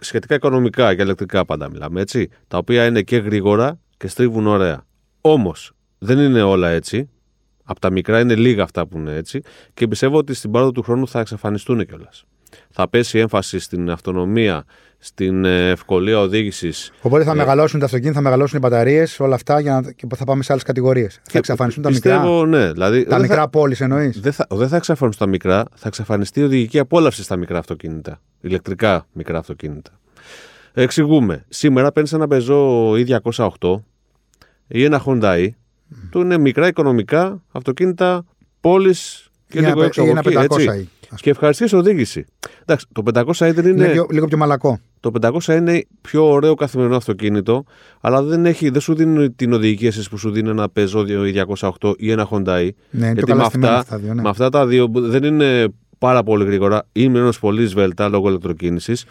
σχετικά 0.00 0.34
οικονομικά 0.34 0.94
και 0.94 1.02
ηλεκτρικά 1.02 1.44
πάντα 1.44 1.70
μιλάμε, 1.70 2.00
έτσι, 2.00 2.28
τα 2.48 2.58
οποία 2.58 2.86
είναι 2.86 3.02
και 3.02 3.16
γρήγορα 3.16 3.78
και 3.96 4.08
στρίβουν 4.08 4.46
ωραία. 4.46 4.84
Όμως 5.20 5.72
δεν 5.98 6.18
είναι 6.18 6.42
όλα 6.42 6.68
έτσι. 6.68 7.08
Από 7.64 7.80
τα 7.80 7.90
μικρά 7.90 8.20
είναι 8.20 8.34
λίγα 8.34 8.62
αυτά 8.62 8.86
που 8.86 8.98
είναι 8.98 9.14
έτσι 9.14 9.40
και 9.74 9.88
πιστεύω 9.88 10.16
ότι 10.16 10.34
στην 10.34 10.50
πάροδο 10.50 10.72
του 10.72 10.82
χρόνου 10.82 11.08
θα 11.08 11.20
εξαφανιστούν 11.20 11.86
κιόλας. 11.86 12.24
Θα 12.70 12.88
πέσει 12.88 13.18
έμφαση 13.18 13.58
στην 13.58 13.90
αυτονομία, 13.90 14.64
στην 15.02 15.44
ε, 15.44 15.70
ευκολία 15.70 16.18
οδήγησης. 16.20 16.92
Οπότε 17.02 17.24
θα 17.24 17.34
μεγαλώσουν 17.34 17.78
τα 17.78 17.84
αυτοκίνητα, 17.84 18.14
θα 18.16 18.20
μεγαλώσουν 18.22 18.56
οι 18.56 18.60
μπαταρίες, 18.60 19.20
όλα 19.20 19.34
αυτά 19.34 19.60
για 19.60 19.80
να... 19.80 19.92
και 19.92 20.06
θα 20.16 20.24
πάμε 20.24 20.42
σε 20.42 20.52
άλλες 20.52 20.64
κατηγορίες. 20.64 21.20
Θα 21.30 21.38
εξαφανιστούν 21.38 21.82
τα 21.82 21.90
μικρά. 21.90 22.10
Πιστεύω, 22.16 22.46
ναι. 22.46 22.72
Δηλαδή, 22.72 23.02
Τα 23.04 23.10
δεν 23.10 23.20
μικρά 23.20 23.40
θα, 23.40 23.48
πόλεις 23.48 23.80
εννοείς; 23.80 24.20
δεν, 24.20 24.32
θα, 24.32 24.46
δεν 24.50 24.68
θα 24.68 24.76
εξαφανιστούν 24.76 25.26
τα 25.26 25.30
μικρά, 25.32 25.64
θα 25.74 25.88
εξαφανιστεί 25.88 26.40
η 26.40 26.42
οδηγική 26.42 26.78
απόλαυση 26.78 27.22
στα 27.22 27.36
μικρά 27.36 27.58
αυτοκίνητα. 27.58 28.20
Ηλεκτρικά 28.40 29.06
μικρά 29.12 29.38
αυτοκίνητα. 29.38 29.90
Εξηγούμε. 30.72 31.44
Σήμερα 31.48 31.92
παίρνεις 31.92 32.12
ένα 32.12 32.26
Peugeot 32.30 33.18
E208 33.36 33.80
ή 34.66 34.84
ένα 34.84 35.02
Hyundai, 35.06 35.48
που 36.10 36.18
είναι 36.20 36.38
μικρά 36.38 36.66
οικονομικά 36.66 37.42
αυτοκίνητα 37.52 38.24
πόλη 38.60 38.94
και 39.48 39.58
Ή 39.58 39.60
λίγο 39.60 39.70
ένα, 39.78 39.84
έξω 39.84 40.04
ή 40.04 40.10
από 40.10 40.28
ένα 40.28 40.40
εκεί, 40.40 40.54
500 40.54 40.58
έτσι. 40.58 40.78
ή, 40.80 40.88
ας 41.10 41.20
Και 41.20 41.30
ευχαριστή 41.30 41.76
οδήγηση. 41.76 42.24
Εντάξει, 42.62 42.86
το 42.92 43.02
500 43.14 43.32
δεν 43.38 43.54
πούμε. 43.54 43.68
είναι. 43.68 43.84
Είναι 43.84 43.92
πιο- 43.92 44.06
λίγο 44.10 44.26
πιο 44.26 44.36
μαλακό. 44.36 44.80
Το 45.00 45.10
500 45.20 45.44
είναι 45.46 45.84
πιο 46.00 46.30
ωραίο 46.30 46.54
καθημερινό 46.54 46.96
αυτοκίνητο, 46.96 47.64
αλλά 48.00 48.22
δεν, 48.22 48.46
έχει, 48.46 48.68
δεν 48.70 48.80
σου 48.80 48.94
δίνει 48.94 49.30
την 49.30 49.52
οδηγική 49.52 49.86
αίσθηση 49.86 50.08
που 50.08 50.18
σου 50.18 50.30
δίνει 50.30 50.48
ένα 50.48 50.68
Peugeot 50.74 51.44
208 51.80 51.92
ή 51.96 52.10
ένα 52.10 52.28
Hyundai. 52.30 52.68
Ναι, 52.90 53.06
είναι 53.06 53.12
πιο 53.12 53.12
Γιατί 53.12 53.22
καλά 53.24 53.42
με 53.42 53.48
στημένα 53.48 53.76
αυτά, 53.78 53.94
αυτά 53.94 53.96
δύο, 53.96 54.14
ναι. 54.14 54.22
με 54.22 54.28
αυτά 54.28 54.48
τα 54.48 54.66
δύο 54.66 54.90
που 54.90 55.00
δεν 55.00 55.24
είναι 55.24 55.68
πάρα 55.98 56.22
πολύ 56.22 56.44
γρήγορα, 56.44 56.86
είναι 56.92 57.20
όμω 57.20 57.30
πολύς 57.40 57.70
σβέλτα 57.70 58.08
λόγω 58.08 58.28
ηλεκτροκίνησης 58.28 59.06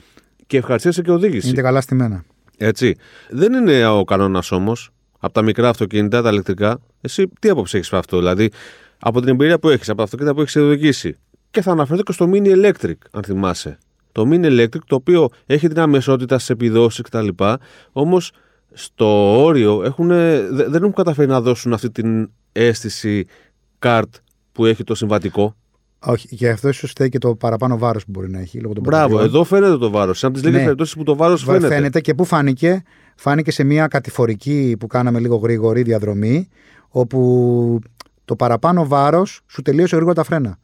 και 0.48 0.58
ευχαριστήσε 0.58 1.02
και 1.02 1.12
οδήγηση. 1.12 1.50
Είναι 1.50 1.62
καλά 1.62 1.82
στημένα. 1.82 2.24
Έτσι. 2.58 2.96
Δεν 3.30 3.54
είναι 3.54 3.88
ο 3.88 4.04
κανόνας 4.04 4.52
όμως 4.52 4.92
από 5.20 5.34
τα 5.34 5.42
μικρά 5.42 5.70
αυτοκίνητα, 5.70 6.22
τα 6.22 6.30
ηλεκτρικά. 6.30 6.80
Εσύ 7.02 7.28
τι 7.40 7.50
άποψη 7.50 7.78
έχεις 7.78 7.94
αυτό, 7.94 8.18
δηλαδή 8.18 8.52
από 9.00 9.20
την 9.20 9.30
εμπειρία 9.30 9.60
που 9.60 9.70
έχεις, 9.70 9.90
από 9.90 9.98
τα 9.98 10.04
αυτοκίνητα 10.04 10.36
που 10.36 10.42
έχεις 10.42 10.56
οδηγήσει. 10.56 11.18
Και 11.52 11.62
θα 11.62 11.72
αναφερθώ 11.72 12.04
και 12.04 12.12
στο 12.12 12.30
Mini 12.34 12.48
Electric, 12.48 12.94
αν 13.12 13.24
θυμάσαι. 13.24 13.78
Το 14.24 14.28
Mini 14.32 14.46
Electric, 14.46 14.80
το 14.86 14.96
οποίο 14.96 15.30
έχει 15.46 15.68
την 15.68 15.80
αμεσότητα 15.80 16.36
στις 16.36 16.50
επιδόσεις 16.50 17.02
κτλ. 17.02 17.28
Όμως 17.92 18.32
στο 18.74 19.42
όριο 19.44 19.84
έχουν, 19.84 20.08
δε- 20.08 20.42
δεν 20.52 20.74
έχουν 20.82 20.94
καταφέρει 20.94 21.28
να 21.28 21.42
δώσουν 21.42 21.74
αυτή 21.74 21.90
την 21.92 22.30
αίσθηση 22.52 23.26
καρτ 23.80 24.14
που 24.52 24.66
έχει 24.66 24.84
το 24.84 24.96
συμβατικό. 24.96 25.56
Όχι, 26.00 26.28
και 26.36 26.50
αυτό 26.50 26.68
ίσως 26.70 26.90
φταίει 26.90 27.10
και 27.10 27.18
το 27.18 27.36
παραπάνω 27.36 27.78
βάρος 27.78 28.06
που 28.06 28.12
μπορεί 28.12 28.30
να 28.32 28.40
έχει 28.40 28.60
λόγω 28.60 28.74
των 28.74 28.84
Μπράβο, 28.84 29.08
μπαταριών. 29.08 29.30
εδώ 29.36 29.44
φαίνεται 29.44 29.78
το 29.78 29.90
βάρος. 29.90 30.20
Σε 30.20 30.26
από 30.26 30.34
τις 30.36 30.44
λίγες 30.44 30.58
Ναι. 30.60 30.64
περιπτώσεις 30.66 30.96
που 30.96 31.04
το 31.04 31.16
βάρος 31.16 31.44
Βα- 31.46 31.54
φαίνεται. 31.54 31.74
φαίνεται 31.76 32.02
και 32.02 32.14
πού 32.14 32.26
φάνηκε. 32.26 32.84
Φάνηκε 33.16 33.52
σε 33.52 33.64
μια 33.64 33.88
κατηφορική 33.88 34.76
που 34.80 34.88
κάναμε 34.88 35.20
λίγο 35.20 35.36
γρήγορη 35.36 35.82
διαδρομή, 35.82 36.48
όπου 36.90 37.80
το 38.26 38.36
παραπάνω 38.36 38.88
βάρος 38.88 39.42
σου 39.48 39.62
τελείωσε 39.62 39.96
γρήγορα 39.96 40.16
τα 40.16 40.24
φρένα. 40.24 40.60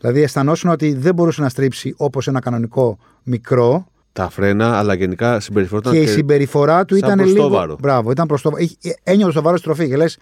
Δηλαδή 0.00 0.22
αισθανόσουν 0.22 0.70
ότι 0.70 0.92
δεν 0.94 1.14
μπορούσε 1.14 1.42
να 1.42 1.48
στρίψει 1.48 1.94
όπως 1.96 2.28
ένα 2.28 2.40
κανονικό 2.40 2.98
μικρό 3.22 3.86
Τα 4.12 4.30
φρένα, 4.30 4.78
αλλά 4.78 4.94
γενικά 4.94 5.40
συμπεριφερόταν 5.40 5.92
και 5.92 6.00
η 6.00 6.06
συμπεριφορά 6.06 6.84
του 6.84 6.96
σαν 6.96 7.08
ήταν 7.08 7.18
προς 7.18 7.32
το 7.32 7.34
λίγο. 7.42 7.48
βάρο. 7.48 7.76
Μπράβο, 7.80 8.10
ήταν 8.10 8.26
προς 8.26 8.42
το 8.42 8.50
βάρο. 8.50 8.64
Ένιωθες 9.02 9.34
το 9.34 9.42
βάρος 9.42 9.60
στροφή 9.60 9.88
και 9.88 9.96
λες, 9.96 10.18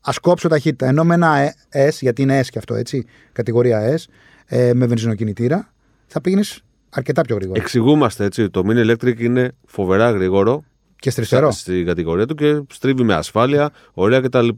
ας 0.00 0.18
κόψω 0.18 0.48
ταχύτητα. 0.48 0.86
Ενώ 0.86 1.04
με 1.04 1.14
ένα 1.14 1.54
S, 1.88 1.90
γιατί 2.00 2.22
είναι 2.22 2.40
S 2.40 2.46
και 2.50 2.58
αυτό, 2.58 2.74
έτσι, 2.74 3.04
κατηγορία 3.32 3.94
S, 3.96 4.04
ε, 4.46 4.74
με 4.74 4.86
βενζινοκινητήρα, 4.86 5.72
θα 6.06 6.20
πήγαινες 6.20 6.62
αρκετά 6.90 7.22
πιο 7.22 7.36
γρήγορα. 7.36 7.60
Εξηγούμαστε 7.60 8.24
έτσι. 8.24 8.50
Το 8.50 8.62
Mini 8.66 8.90
Electric 8.90 9.18
είναι 9.20 9.52
φοβερά 9.66 10.10
γρήγορο 10.10 10.64
Και 10.96 11.10
στριστερό. 11.10 11.50
στην 11.50 11.86
κατηγορία 11.86 12.26
του 12.26 12.34
και 12.34 12.62
στρίβει 12.72 13.02
με 13.02 13.14
ασφάλεια, 13.14 13.70
ωραία 13.92 14.20
κτλ. 14.20 14.48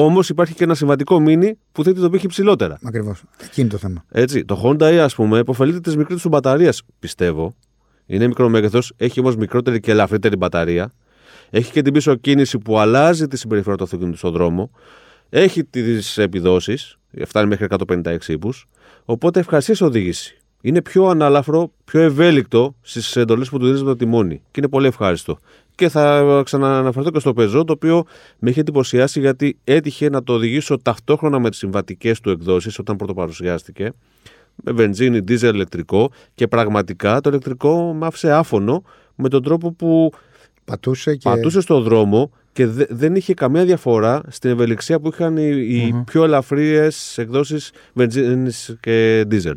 Όμως 0.00 0.28
υπάρχει 0.28 0.54
και 0.54 0.64
ένα 0.64 0.74
συμβατικό 0.74 1.22
Mini 1.26 1.50
που 1.72 1.84
θέτει 1.84 2.00
το 2.00 2.10
πύχη 2.10 2.26
ψηλότερα. 2.26 2.78
Ακριβώς. 2.82 3.22
Εκεί 3.42 3.60
είναι 3.60 3.70
το 3.70 3.76
θέμα. 3.76 4.04
Έτσι, 4.08 4.44
το 4.44 4.60
Honda 4.64 4.82
E, 4.82 4.96
ας 4.96 5.14
πούμε, 5.14 5.38
υποφελείται 5.38 5.80
της 5.80 5.96
μικρής 5.96 6.22
του 6.22 6.28
μπαταρίας, 6.28 6.82
πιστεύω. 6.98 7.54
Είναι 8.06 8.26
μικρό 8.26 8.48
μέγεθο, 8.48 8.78
έχει 8.96 9.20
όμως 9.20 9.36
μικρότερη 9.36 9.80
και 9.80 9.90
ελαφρύτερη 9.90 10.36
μπαταρία. 10.36 10.92
Έχει 11.50 11.72
και 11.72 11.82
την 11.82 11.92
πίσω 11.92 12.14
κίνηση 12.14 12.58
που 12.58 12.78
αλλάζει 12.78 13.26
τη 13.26 13.36
συμπεριφορά 13.36 13.76
του 13.76 13.84
αυτοκίνητου 13.84 14.16
στον 14.16 14.32
δρόμο. 14.32 14.70
Έχει 15.28 15.64
τις 15.64 16.18
επιδόσεις, 16.18 16.98
φτάνει 17.26 17.48
μέχρι 17.48 17.66
156 17.86 18.16
ύπου. 18.26 18.52
Οπότε 19.04 19.40
ευχαριστή 19.40 19.84
οδήγηση. 19.84 20.38
είναι 20.60 20.82
πιο 20.82 21.06
ανάλαφρο, 21.06 21.72
πιο 21.84 22.00
ευέλικτο 22.00 22.74
στις 22.80 23.16
εντολές 23.16 23.48
που 23.48 23.58
του 23.58 23.66
δίνεις 23.66 23.80
το 23.80 23.96
τιμόνι. 23.96 24.36
Και 24.36 24.60
είναι 24.60 24.68
πολύ 24.68 24.86
ευχάριστο. 24.86 25.38
Και 25.78 25.88
θα 25.88 26.42
ξανααναφερθώ 26.44 27.10
και 27.10 27.18
στο 27.18 27.32
πεζό, 27.32 27.64
το 27.64 27.72
οποίο 27.72 28.04
με 28.38 28.50
είχε 28.50 28.60
εντυπωσιάσει 28.60 29.20
γιατί 29.20 29.58
έτυχε 29.64 30.08
να 30.08 30.22
το 30.22 30.32
οδηγήσω 30.32 30.78
ταυτόχρονα 30.78 31.38
με 31.38 31.50
τις 31.50 31.58
συμβατικές 31.58 32.20
του 32.20 32.30
εκδόσεις 32.30 32.78
όταν 32.78 32.96
πρωτοπαρουσιάστηκε. 32.96 33.92
Με 34.54 34.72
βενζίνη, 34.72 35.20
δίζελ, 35.20 35.54
ηλεκτρικό. 35.54 36.10
Και 36.34 36.48
πραγματικά 36.48 37.20
το 37.20 37.30
ηλεκτρικό 37.30 37.94
με 37.94 38.06
άφησε 38.06 38.32
άφωνο 38.32 38.82
με 39.14 39.28
τον 39.28 39.42
τρόπο 39.42 39.72
που 39.72 40.12
πατούσε, 40.64 41.16
και... 41.16 41.28
πατούσε 41.28 41.60
στον 41.60 41.82
δρόμο 41.82 42.30
και 42.52 42.66
δεν 42.88 43.14
είχε 43.14 43.34
καμία 43.34 43.64
διαφορά 43.64 44.22
στην 44.28 44.50
ευελιξία 44.50 45.00
που 45.00 45.08
είχαν 45.08 45.36
οι, 45.36 45.66
οι 45.68 46.02
πιο 46.06 46.24
ελαφριές 46.24 47.18
εκδόσεις 47.18 47.70
βενζίνης 47.92 48.76
και 48.80 49.24
δίζελ. 49.26 49.56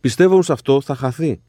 Πιστεύω 0.00 0.42
σε 0.42 0.52
αυτό 0.52 0.80
θα 0.80 0.94
χαθεί. 0.94 1.40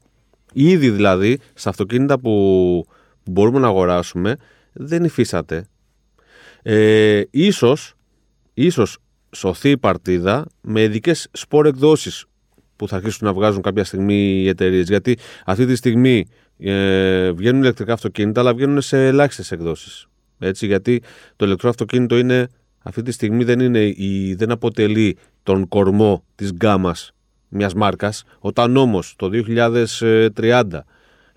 Ήδη 0.52 0.90
δηλαδή, 0.90 1.38
στα 1.54 1.70
αυτοκίνητα 1.70 2.18
που, 2.18 2.86
που 3.26 3.32
μπορούμε 3.32 3.58
να 3.58 3.66
αγοράσουμε, 3.66 4.36
δεν 4.72 5.04
υφίσατε. 5.04 5.66
Ε, 6.62 7.22
ίσως, 7.30 7.94
ίσως 8.54 8.98
σωθεί 9.30 9.70
η 9.70 9.78
παρτίδα 9.78 10.46
με 10.60 10.82
ειδικές 10.82 11.28
σπορ 11.32 11.66
εκδόσεις 11.66 12.24
που 12.76 12.88
θα 12.88 12.96
αρχίσουν 12.96 13.26
να 13.26 13.32
βγάζουν 13.32 13.62
κάποια 13.62 13.84
στιγμή 13.84 14.42
οι 14.42 14.48
εταιρείες. 14.48 14.88
Γιατί 14.88 15.18
αυτή 15.44 15.66
τη 15.66 15.74
στιγμή 15.74 16.26
ε, 16.58 17.30
βγαίνουν 17.30 17.62
ηλεκτρικά 17.62 17.92
αυτοκίνητα, 17.92 18.40
αλλά 18.40 18.54
βγαίνουν 18.54 18.80
σε 18.80 19.06
ελάχιστες 19.06 19.52
εκδόσεις. 19.52 20.06
Έτσι, 20.38 20.66
γιατί 20.66 21.02
το 21.36 21.44
ηλεκτρικό 21.44 21.68
αυτοκίνητο 21.68 22.18
είναι 22.18 22.48
αυτή 22.78 23.02
τη 23.02 23.12
στιγμή 23.12 23.44
δεν, 23.44 23.60
είναι 23.60 23.84
η, 23.84 24.34
δεν 24.34 24.50
αποτελεί 24.50 25.16
τον 25.42 25.68
κορμό 25.68 26.24
της 26.34 26.52
γκάμας 26.52 27.10
μιας 27.48 27.74
μάρκας, 27.74 28.24
όταν 28.38 28.76
όμως 28.76 29.14
το 29.16 29.30
2030 29.32 30.62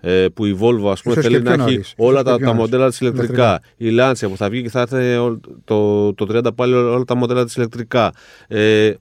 ε, 0.00 0.26
που 0.34 0.46
η 0.46 0.58
Volvo 0.60 0.90
ας 0.90 1.02
πούμε, 1.02 1.14
θέλει 1.14 1.42
να 1.42 1.52
έχει 1.52 1.82
όλα 1.96 2.22
τα, 2.22 2.38
τα 2.38 2.52
μοντέλα 2.52 2.88
της 2.88 3.00
ηλεκτρικά, 3.00 3.60
η 3.76 3.86
Lancia 3.98 4.26
που 4.28 4.36
θα 4.36 4.50
βγει 4.50 4.62
και 4.62 4.70
θα 4.70 4.80
έρθει 4.80 5.16
το, 5.64 6.14
το 6.14 6.26
30 6.46 6.54
πάλι 6.54 6.74
όλα 6.74 7.04
τα 7.04 7.14
μοντέλα 7.14 7.44
της 7.44 7.56
ηλεκτρικά, 7.56 8.12
ε, 8.48 8.92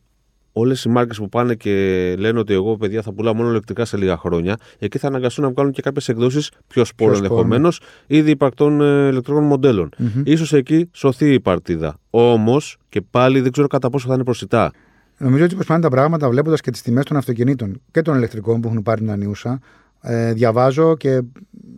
όλες 0.52 0.84
οι 0.84 0.90
μάρκες 0.90 1.18
που 1.18 1.30
πάνε 1.30 1.56
και 1.56 2.16
λένε 2.18 2.40
ότι 2.40 2.54
εγώ, 2.54 2.78
παιδιά, 2.78 3.02
θα 3.02 3.12
πουλάω 3.14 3.34
μόνο 3.34 3.50
ηλεκτρικά 3.50 3.86
σε 3.86 3.98
λίγα 3.98 4.18
χρόνια, 4.18 4.58
εκεί 4.80 4.98
θα 4.98 5.08
αναγκαστούν 5.08 5.44
να 5.44 5.52
βγάλουν 5.52 5.72
και 5.72 5.82
κάποιες 5.82 6.10
εκδόσεις 6.10 6.52
πιο 6.68 6.86
σπόρο 6.86 7.16
ενδεχομένως, 7.16 7.82
ήδη 8.08 8.32
υπαρκτών 8.32 8.82
ε, 8.82 9.08
ηλεκτρικών 9.08 9.44
μοντέλων. 9.44 9.90
Mm-hmm. 9.98 10.38
σω 10.38 10.58
εκεί 10.58 10.90
σωθεί 10.94 11.34
η 11.34 11.40
παρτίδα. 11.40 11.98
Όμως 12.10 12.78
και 12.90 13.02
πάλι 13.02 13.40
δεν 13.40 13.52
ξέρω 13.52 13.68
κατά 13.68 13.90
πόσο 13.90 14.08
θα 14.08 14.14
είναι 14.14 14.24
προσιτά. 14.24 14.72
Νομίζω 15.18 15.44
ότι 15.44 15.56
πώ 15.56 15.62
πάνε 15.68 15.82
τα 15.82 15.90
πράγματα, 15.90 16.30
βλέποντας 16.30 16.62
και 16.62 16.72
τις 16.72 16.82
τιμές 16.82 17.06
των 17.06 17.18
αυτοκινήτων 17.18 17.82
και 17.92 18.02
των 18.02 18.16
ηλεκτρικών 18.16 18.62
που 18.62 18.68
έχουν 18.68 18.82
πάρει 18.82 19.00
την 19.00 19.12
ανιούσα, 19.12 19.60
ε, 20.02 20.34
διαβάζω 20.34 20.96
και 20.98 21.22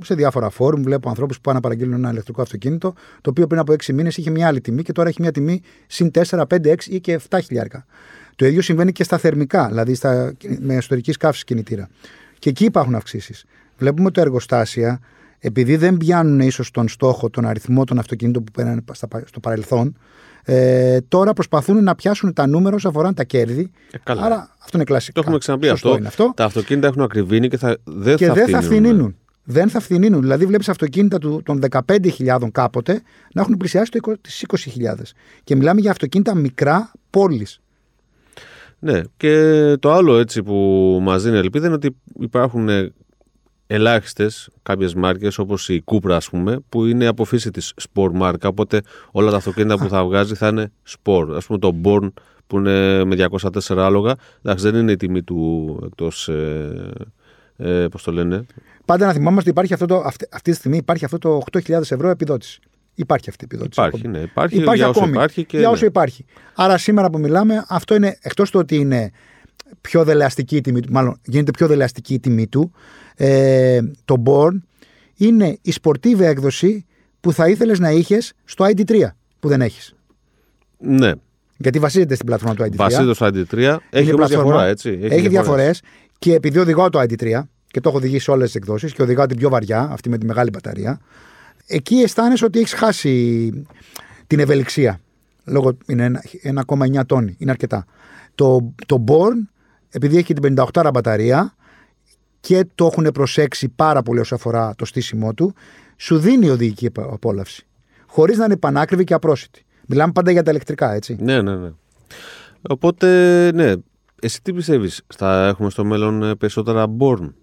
σε 0.03 0.15
διάφορα 0.15 0.49
φόρουμ 0.49 0.81
βλέπω 0.81 1.09
ανθρώπους 1.09 1.35
που 1.35 1.41
πάνε 1.41 1.55
να 1.55 1.63
παραγγείλουν 1.63 1.93
ένα 1.93 2.09
ηλεκτρικό 2.11 2.41
αυτοκίνητο, 2.41 2.93
το 3.21 3.29
οποίο 3.29 3.47
πριν 3.47 3.59
από 3.59 3.73
6 3.73 3.93
μήνες 3.93 4.17
είχε 4.17 4.29
μια 4.29 4.47
άλλη 4.47 4.61
τιμή 4.61 4.81
και 4.81 4.91
τώρα 4.91 5.09
έχει 5.09 5.21
μια 5.21 5.31
τιμή 5.31 5.61
συν 5.87 6.11
4, 6.13 6.43
5, 6.47 6.67
6 6.67 6.75
ή 6.85 6.99
και 6.99 7.19
7 7.29 7.39
χιλιάρικα. 7.43 7.85
Το 8.35 8.45
ίδιο 8.45 8.61
συμβαίνει 8.61 8.91
και 8.91 9.03
στα 9.03 9.17
θερμικά, 9.17 9.67
δηλαδή 9.67 9.93
στα, 9.95 10.33
με 10.59 10.75
εσωτερική 10.75 11.11
καύση 11.11 11.43
κινητήρα. 11.43 11.89
Και 12.39 12.49
εκεί 12.49 12.65
υπάρχουν 12.65 12.95
αυξήσεις. 12.95 13.45
Βλέπουμε 13.77 14.05
ότι 14.05 14.13
τα 14.13 14.21
εργοστάσια, 14.21 14.99
επειδή 15.39 15.75
δεν 15.75 15.97
πιάνουν 15.97 16.39
ίσως 16.39 16.71
τον 16.71 16.87
στόχο, 16.87 17.29
τον 17.29 17.45
αριθμό 17.45 17.83
των 17.83 17.99
αυτοκινήτων 17.99 18.43
που 18.43 18.51
πέραν 18.51 18.83
στο 19.25 19.39
παρελθόν, 19.39 19.97
ε, 20.45 20.98
τώρα 21.07 21.33
προσπαθούν 21.33 21.83
να 21.83 21.95
πιάσουν 21.95 22.33
τα 22.33 22.48
νούμερα 22.48 22.75
όσο 22.75 22.88
αφορά 22.88 23.13
τα 23.13 23.24
κέρδη. 23.24 23.71
Ε, 23.91 23.98
Άρα 24.05 24.55
αυτό 24.63 24.77
είναι 24.77 24.83
κλασικό. 24.83 25.13
Το 25.13 25.19
έχουμε 25.19 25.38
ξαναπεί 25.38 25.69
αυτό. 25.69 26.00
αυτό. 26.05 26.33
Τα 26.36 26.45
αυτοκίνητα 26.45 26.88
έχουν 26.88 27.01
ακριβήνει 27.01 27.48
και, 27.48 27.57
θα, 27.57 27.77
δεν, 27.83 28.17
και 28.17 28.25
θα 28.25 28.33
δεν 28.33 28.48
θα 28.48 28.62
φθηνίνουν. 28.62 29.15
Δεν 29.43 29.69
θα 29.69 29.79
φθηνίνουν. 29.79 30.21
Δηλαδή, 30.21 30.45
βλέπεις 30.45 30.69
αυτοκίνητα 30.69 31.17
του, 31.17 31.41
των 31.45 31.60
15.000 31.69 32.48
κάποτε 32.51 33.01
να 33.33 33.41
έχουν 33.41 33.57
πλησιάσει 33.57 33.91
τις 34.21 34.45
20.000. 34.48 34.93
Και 35.43 35.55
μιλάμε 35.55 35.81
για 35.81 35.91
αυτοκίνητα 35.91 36.36
μικρά 36.36 36.91
πόλης. 37.10 37.62
Ναι, 38.79 39.01
και 39.17 39.75
το 39.79 39.91
άλλο 39.91 40.17
έτσι 40.17 40.43
που 40.43 40.53
μας 41.01 41.24
δίνει 41.24 41.38
ελπίδα 41.38 41.65
είναι 41.65 41.75
ότι 41.75 41.95
υπάρχουν 42.19 42.69
ελάχιστες 43.73 44.49
κάποιες 44.63 44.93
μάρκες 44.93 45.37
όπως 45.37 45.69
η 45.69 45.83
Cupra, 45.85 46.11
ας 46.11 46.29
πούμε, 46.29 46.59
που 46.69 46.85
είναι 46.85 47.07
από 47.07 47.25
φύση 47.25 47.51
της 47.51 47.73
σπορ 47.75 48.11
μάρκα. 48.11 48.47
Οπότε 48.47 48.81
όλα 49.11 49.31
τα 49.31 49.37
αυτοκίνητα 49.37 49.77
που 49.77 49.89
θα 49.89 50.03
βγάζει 50.07 50.35
θα 50.35 50.47
είναι 50.47 50.71
σπορ. 50.83 51.35
Α 51.35 51.39
πούμε 51.47 51.59
το 51.59 51.75
Born 51.83 52.11
που 52.47 52.57
είναι 52.57 53.03
με 53.03 53.27
204 53.41 53.77
άλογα. 53.77 54.15
Εντάξει, 54.43 54.69
δεν 54.69 54.81
είναι 54.81 54.91
η 54.91 54.95
τιμή 54.95 55.23
του 55.23 55.79
εκτός. 55.85 56.27
Ε, 56.27 56.91
ε, 57.57 57.87
Πώς 57.87 58.03
το 58.03 58.11
λένε. 58.11 58.45
Πάντα 58.85 59.05
να 59.05 59.13
θυμάμαστε 59.13 59.39
ότι 59.39 59.49
υπάρχει 59.49 59.73
αυτό 59.73 59.85
το, 59.85 60.03
αυτή, 60.05 60.27
αυτή 60.31 60.51
τη 60.51 60.57
στιγμή 60.57 60.77
υπάρχει 60.77 61.05
αυτό 61.05 61.17
το 61.17 61.41
8.000 61.51 61.69
ευρώ 61.69 62.09
επιδότηση. 62.09 62.59
Υπάρχει 62.95 63.29
αυτή 63.29 63.43
η 63.43 63.47
επιδότηση. 63.51 63.87
Υπάρχει, 63.87 64.07
ναι. 64.07 64.19
Υπάρχει, 64.19 64.57
υπάρχει 64.57 64.77
για 64.77 64.89
όσο 64.89 65.05
υπάρχει. 65.07 65.45
Και, 65.45 65.57
για 65.57 65.69
όσο 65.69 65.81
ναι. 65.81 65.87
υπάρχει. 65.87 66.25
Άρα 66.55 66.77
σήμερα 66.77 67.09
που 67.09 67.19
μιλάμε, 67.19 67.65
αυτό 67.67 67.95
είναι 67.95 68.17
εκτός 68.21 68.51
του 68.51 68.59
ότι 68.59 68.75
είναι 68.75 69.11
πιο 69.81 70.03
δελεαστική 70.03 70.55
η 70.55 70.61
τιμή 70.61 70.79
του, 70.79 70.91
μάλλον 70.91 71.19
γίνεται 71.23 71.51
πιο 71.51 71.67
δελεαστική 71.67 72.13
η 72.13 72.19
τιμή 72.19 72.47
του. 72.47 72.71
Ε, 73.23 73.81
το 74.05 74.23
Born 74.25 74.61
είναι 75.15 75.57
η 75.61 75.71
σπορτίβια 75.71 76.29
έκδοση 76.29 76.85
που 77.21 77.33
θα 77.33 77.49
ήθελες 77.49 77.79
να 77.79 77.91
είχες 77.91 78.33
στο 78.43 78.65
ID3 78.65 79.07
που 79.39 79.47
δεν 79.47 79.61
έχεις. 79.61 79.95
Ναι. 80.77 81.11
Γιατί 81.57 81.79
βασίζεται 81.79 82.13
στην 82.13 82.25
πλατφόρμα 82.25 82.55
του 82.55 82.63
ID3. 82.63 82.75
Βασίζεται 82.75 83.13
στο 83.13 83.25
ID3. 83.25 83.77
Έχει 83.89 84.13
όμως 84.13 84.29
διαφορά, 84.29 84.65
έτσι. 84.65 84.99
Έχει, 85.01 85.13
έχει 85.13 85.27
διαφορές. 85.27 85.81
Και 86.19 86.33
επειδή 86.33 86.59
οδηγάω 86.59 86.89
το 86.89 86.99
ID3 86.99 87.41
και 87.67 87.79
το 87.79 87.89
έχω 87.89 87.97
οδηγήσει 87.97 88.31
όλες 88.31 88.45
τις 88.45 88.55
εκδόσεις 88.55 88.93
και 88.93 89.01
οδηγάω 89.01 89.25
την 89.25 89.37
πιο 89.37 89.49
βαριά, 89.49 89.89
αυτή 89.91 90.09
με 90.09 90.17
τη 90.17 90.25
μεγάλη 90.25 90.49
μπαταρία, 90.49 90.99
εκεί 91.67 91.95
αισθάνεσαι 91.95 92.45
ότι 92.45 92.59
έχεις 92.59 92.73
χάσει 92.73 93.49
την 94.27 94.39
ευελιξία. 94.39 94.99
Λόγω 95.45 95.77
είναι 95.87 96.11
1,9 96.67 97.05
τόνι, 97.05 97.35
είναι 97.37 97.51
αρκετά. 97.51 97.85
Το, 98.35 98.73
το 98.85 99.03
Born, 99.07 99.49
επειδή 99.89 100.17
έχει 100.17 100.33
την 100.33 100.55
58 100.73 100.89
μπαταρία 100.93 101.55
και 102.41 102.65
το 102.75 102.86
έχουν 102.86 103.12
προσέξει 103.13 103.69
πάρα 103.69 104.01
πολύ 104.01 104.19
όσο 104.19 104.36
αφορά 104.36 104.74
το 104.77 104.86
στήσιμό 104.86 105.33
του, 105.33 105.53
σου 105.98 106.17
δίνει 106.17 106.50
οδηγική 106.50 106.89
απόλαυση. 106.95 107.65
Χωρίς 108.07 108.38
να 108.38 108.45
είναι 108.45 108.57
πανάκριβη 108.57 109.03
και 109.03 109.13
απρόσιτη. 109.13 109.65
Μιλάμε 109.88 110.12
πάντα 110.12 110.31
για 110.31 110.43
τα 110.43 110.51
ηλεκτρικά, 110.51 110.93
έτσι. 110.93 111.17
Ναι, 111.19 111.41
ναι, 111.41 111.55
ναι. 111.55 111.71
Οπότε, 112.69 113.50
ναι. 113.53 113.74
Εσύ 114.21 114.41
τι 114.41 114.53
πιστεύεις, 114.53 115.01
θα 115.15 115.48
έχουμε 115.48 115.69
στο 115.69 115.86
μέλλον 115.86 116.24
ε, 116.24 116.36
περισσότερα 116.36 116.86
Born, 117.00 117.33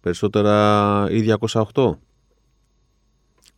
περισσότερα 0.00 1.06
E208. 1.08 1.90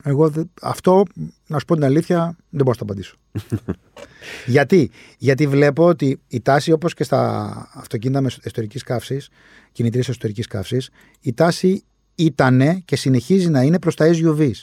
Εγώ 0.02 0.32
αυτό, 0.62 1.02
να 1.46 1.58
σου 1.58 1.64
πω 1.64 1.74
την 1.74 1.84
αλήθεια, 1.84 2.36
δεν 2.50 2.64
μπορώ 2.64 2.70
να 2.70 2.74
το 2.74 2.84
απαντήσω. 2.84 3.16
Γιατί; 4.46 4.90
Γιατί 5.18 5.46
βλέπω 5.46 5.84
ότι 5.84 6.20
η 6.28 6.40
τάση, 6.40 6.72
όπως 6.72 6.94
και 6.94 7.04
στα 7.04 7.50
αυτοκίνητα 7.74 8.20
με 8.20 8.30
εσωτερικής 8.42 8.82
καύσης, 8.82 9.28
κινητήρες 9.72 10.08
εσωτερικής 10.08 10.46
καύσης, 10.46 10.90
η 11.20 11.32
τάση 11.32 11.84
ήταν 12.14 12.82
και 12.84 12.96
συνεχίζει 12.96 13.48
να 13.48 13.62
είναι 13.62 13.78
προς 13.78 13.94
τα 13.94 14.10
SUVs. 14.14 14.62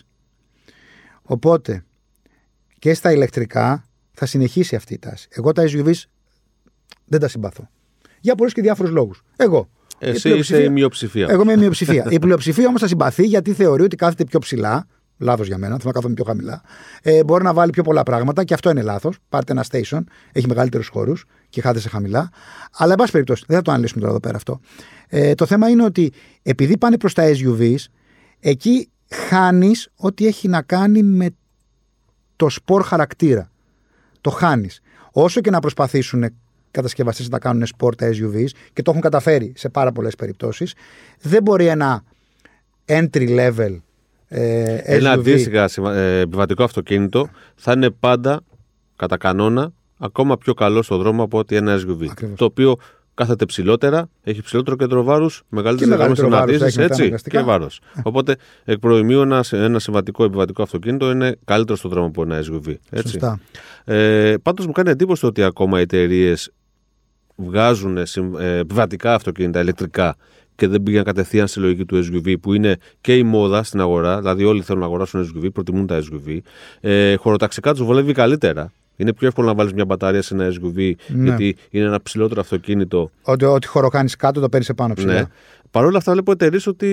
Οπότε 1.21 1.83
και 2.79 2.93
στα 2.93 3.11
ηλεκτρικά 3.11 3.85
θα 4.11 4.25
συνεχίσει 4.25 4.75
αυτή 4.75 4.93
η 4.93 4.99
τάση. 4.99 5.27
Εγώ 5.31 5.51
τα 5.51 5.63
SUVs 5.63 6.01
δεν 7.05 7.19
τα 7.19 7.27
συμπαθώ. 7.27 7.69
Για 8.19 8.35
πολλούς 8.35 8.53
και 8.53 8.61
διάφορους 8.61 8.91
λόγους. 8.91 9.23
Εγώ. 9.35 9.69
Εσύ 9.99 10.37
είσαι 10.37 10.63
η 10.63 10.69
μειοψηφία. 10.69 11.27
Εγώ 11.29 11.41
είμαι 11.41 11.51
η 11.51 11.57
μειοψηφία. 11.57 12.07
η 12.09 12.19
πλειοψηφία 12.19 12.67
όμως 12.67 12.81
θα 12.81 12.87
συμπαθεί 12.87 13.23
γιατί 13.23 13.53
θεωρεί 13.53 13.83
ότι 13.83 13.95
κάθεται 13.95 14.23
πιο 14.23 14.39
ψηλά 14.39 14.87
Λάθος 15.17 15.47
για 15.47 15.57
μένα, 15.57 15.71
θέλω 15.73 15.85
να 15.85 15.91
κάθομαι 15.91 16.13
πιο 16.13 16.23
χαμηλά. 16.23 16.61
Ε, 17.01 17.23
μπορεί 17.23 17.43
να 17.43 17.53
βάλει 17.53 17.71
πιο 17.71 17.83
πολλά 17.83 18.03
πράγματα 18.03 18.43
και 18.43 18.53
αυτό 18.53 18.69
είναι 18.69 18.81
λάθος. 18.81 19.17
Πάρτε 19.29 19.51
ένα 19.51 19.65
station, 19.71 19.99
έχει 20.31 20.47
μεγαλύτερους 20.47 20.87
χώρους 20.87 21.25
και 21.49 21.61
χάθεσαι 21.61 21.89
χαμηλά. 21.89 22.29
Αλλά, 22.77 22.91
εν 22.91 22.97
πάση 22.97 23.11
περιπτώσει, 23.11 23.43
δεν 23.47 23.57
θα 23.57 23.61
το 23.61 23.71
αναλύσουμε 23.71 23.99
τώρα 23.99 24.11
εδώ 24.11 24.21
πέρα 24.21 24.35
αυτό. 24.35 24.59
Ε, 25.07 25.33
το 25.33 25.45
θέμα 25.45 25.69
είναι 25.69 25.83
ότι 25.83 26.13
επειδή 26.41 26.77
πάνε 26.77 26.97
προς 26.97 27.13
τα 27.13 27.23
SUVs, 27.23 27.85
εκεί 28.39 28.89
χάνεις 29.09 29.89
ό,τι 29.95 30.27
έχει 30.27 30.47
να 30.47 30.61
κάνει 30.61 31.03
με 31.03 31.29
το 32.35 32.49
σπορ 32.49 32.83
χαρακτήρα. 32.83 33.51
Το 34.21 34.29
χάνεις. 34.29 34.81
Όσο 35.11 35.41
και 35.41 35.49
να 35.49 35.59
προσπαθήσουν 35.59 36.33
κατασκευαστές 36.71 37.25
να 37.25 37.31
τα 37.31 37.39
κάνουν 37.39 37.65
σπορ 37.65 37.95
τα 37.95 38.07
SUVs 38.07 38.49
και 38.73 38.81
το 38.81 38.89
έχουν 38.89 39.01
καταφέρει 39.01 39.53
σε 39.55 39.69
πάρα 39.69 39.91
πολλές 39.91 40.15
περιπτώσεις, 40.15 40.73
δεν 41.21 41.43
μπορεί 41.43 41.67
ένα 41.67 42.03
entry 42.85 43.29
level 43.39 43.77
ε, 44.27 44.75
Ένα 44.83 45.11
αντίστοιχα 45.11 45.69
ε, 45.93 46.19
επιβατικό 46.19 46.63
αυτοκίνητο 46.63 47.29
θα 47.55 47.71
είναι 47.71 47.89
πάντα 47.89 48.41
κατά 48.95 49.17
κανόνα 49.17 49.71
ακόμα 49.97 50.37
πιο 50.37 50.53
καλό 50.53 50.81
στο 50.81 50.97
δρόμο 50.97 51.23
από 51.23 51.37
ότι 51.37 51.55
ένα 51.55 51.77
SUV. 51.77 52.05
Το 52.35 52.45
οποίο 52.45 52.75
κάθεται 53.13 53.45
ψηλότερα, 53.45 54.09
έχει 54.23 54.41
ψηλότερο 54.41 54.75
κέντρο 54.75 55.03
βάρου, 55.03 55.25
μεγαλύτερε 55.49 55.95
γραμμέ 55.95 56.15
αναδύσει 56.23 56.81
έτσι 56.81 57.13
και 57.29 57.39
βάρος. 57.39 57.79
Οπότε 58.03 58.35
εκ 58.65 58.79
προημίου 58.79 59.21
ένα, 59.21 59.43
ένα 59.51 59.79
συμβατικό 59.79 60.23
επιβατικό 60.23 60.63
αυτοκίνητο 60.63 61.11
είναι 61.11 61.35
καλύτερο 61.45 61.77
στον 61.77 61.91
δρόμο 61.91 62.07
από 62.07 62.21
ένα 62.23 62.39
SUV. 62.39 62.73
Έτσι. 62.89 63.11
Σωστά. 63.11 63.39
Ε, 63.83 64.33
Πάντως 64.41 64.65
μου 64.65 64.71
κάνει 64.71 64.89
εντύπωση 64.89 65.25
ότι 65.25 65.43
ακόμα 65.43 65.79
οι 65.79 65.81
εταιρείες 65.81 66.51
βγάζουν 67.35 68.05
συμ- 68.05 68.39
ε, 68.39 68.57
επιβατικά 68.57 69.13
αυτοκίνητα 69.13 69.59
ηλεκτρικά 69.61 70.15
και 70.57 70.67
δεν 70.67 70.83
πήγαν 70.83 71.03
κατευθείαν 71.03 71.47
στη 71.47 71.59
λογική 71.59 71.85
του 71.85 72.03
SUV 72.05 72.33
που 72.41 72.53
είναι 72.53 72.77
και 73.01 73.17
η 73.17 73.23
μόδα 73.23 73.63
στην 73.63 73.79
αγορά, 73.81 74.17
δηλαδή 74.19 74.43
όλοι 74.43 74.61
θέλουν 74.61 74.81
να 74.81 74.87
αγοράσουν 74.87 75.23
SUV, 75.35 75.47
προτιμούν 75.53 75.87
τα 75.87 75.99
SUV. 76.01 76.37
Ε, 76.81 77.15
χωροταξικά 77.15 77.71
τους 77.73 77.83
βολεύει 77.83 78.13
καλύτερα. 78.13 78.71
Είναι 78.99 79.13
πιο 79.13 79.27
εύκολο 79.27 79.47
να 79.47 79.53
βάλεις 79.53 79.73
μια 79.73 79.85
μπαταρία 79.85 80.21
σε 80.21 80.33
ένα 80.33 80.47
SUV 80.49 80.91
Ναι. 81.07 81.23
γιατί 81.23 81.55
είναι 81.69 81.85
ένα 81.85 82.01
ψηλότερο 82.01 82.41
αυτοκίνητο 82.41 83.11
Ότι 83.21 83.45
ό,τι 83.45 83.67
χώρο 83.67 83.89
κάνει 83.89 84.09
κάτω 84.09 84.39
το 84.39 84.49
παίρνεις 84.49 84.69
επάνω 84.69 84.93
ψηλά. 84.93 85.13
ναι. 85.13 85.23
Παρ' 85.71 85.85
όλα 85.85 85.97
αυτά 85.97 86.11
βλέπω 86.11 86.31
εταιρείες 86.31 86.67
ότι 86.67 86.87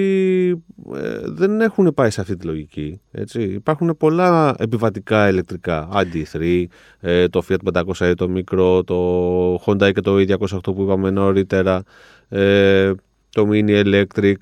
ε, 0.95 1.19
δεν 1.25 1.61
έχουν 1.61 1.95
πάει 1.95 2.11
σε 2.11 2.21
αυτή 2.21 2.37
τη 2.37 2.47
λογική. 2.47 3.01
Έτσι. 3.13 3.43
Υπάρχουν 3.43 3.97
πολλά 3.99 4.55
επιβατικά 4.59 5.29
ηλεκτρικά. 5.29 5.89
ID3, 5.93 6.65
ε, 7.01 7.29
το 7.29 7.43
Fiat 7.49 7.83
500 7.99 8.13
το 8.17 8.29
μικρό, 8.29 8.85
το 8.85 9.55
Honda 9.55 9.93
και 9.95 10.01
το 10.01 10.15
E208 10.19 10.59
που 10.63 10.83
είπαμε 10.83 11.11
νωρίτερα, 11.11 11.83
ε, 12.29 12.93
το 13.35 13.49
Mini 13.51 13.85
Electric, 13.85 14.35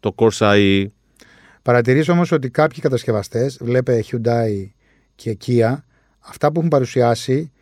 το 0.00 0.14
Corsa 0.16 0.52
E. 0.54 0.84
Παρατηρείς 1.62 2.08
όμως 2.08 2.32
ότι 2.32 2.50
κάποιοι 2.50 2.80
κατασκευαστές, 2.80 3.58
βλέπε 3.60 4.04
Hyundai 4.10 4.68
και 5.14 5.36
Kia, 5.46 5.74
αυτά 6.18 6.46
που 6.52 6.58
έχουν 6.58 6.68
παρουσιάσει 6.70 7.52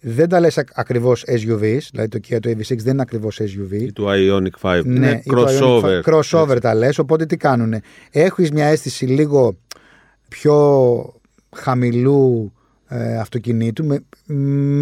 δεν 0.00 0.28
τα 0.28 0.40
λες 0.40 0.58
ακ- 0.58 0.78
ακριβώς 0.78 1.24
SUVs, 1.26 1.78
δηλαδή 1.90 2.08
το 2.08 2.18
Kia 2.28 2.38
το 2.40 2.50
EV6 2.50 2.76
δεν 2.76 2.92
είναι 2.92 3.02
ακριβώς 3.02 3.40
SUV. 3.40 3.70
ή 3.72 3.92
του 3.92 4.04
Ionic 4.08 4.60
5. 4.70 4.82
Ναι, 4.84 4.94
είναι 5.08 5.22
ή 5.24 5.30
το 5.30 5.46
crossover. 5.48 5.82
Ioniq 5.82 6.02
5. 6.02 6.20
Crossover 6.20 6.58
τα 6.60 6.74
λες, 6.74 6.98
οπότε 6.98 7.26
τι 7.26 7.36
κάνουνε. 7.36 7.80
Έχεις 8.10 8.50
μια 8.50 8.66
αίσθηση 8.66 9.06
λίγο 9.06 9.58
πιο 10.28 11.14
χαμηλού 11.56 12.52
ε, 12.88 13.18
αυτοκινήτου 13.18 13.84
με, 13.84 14.04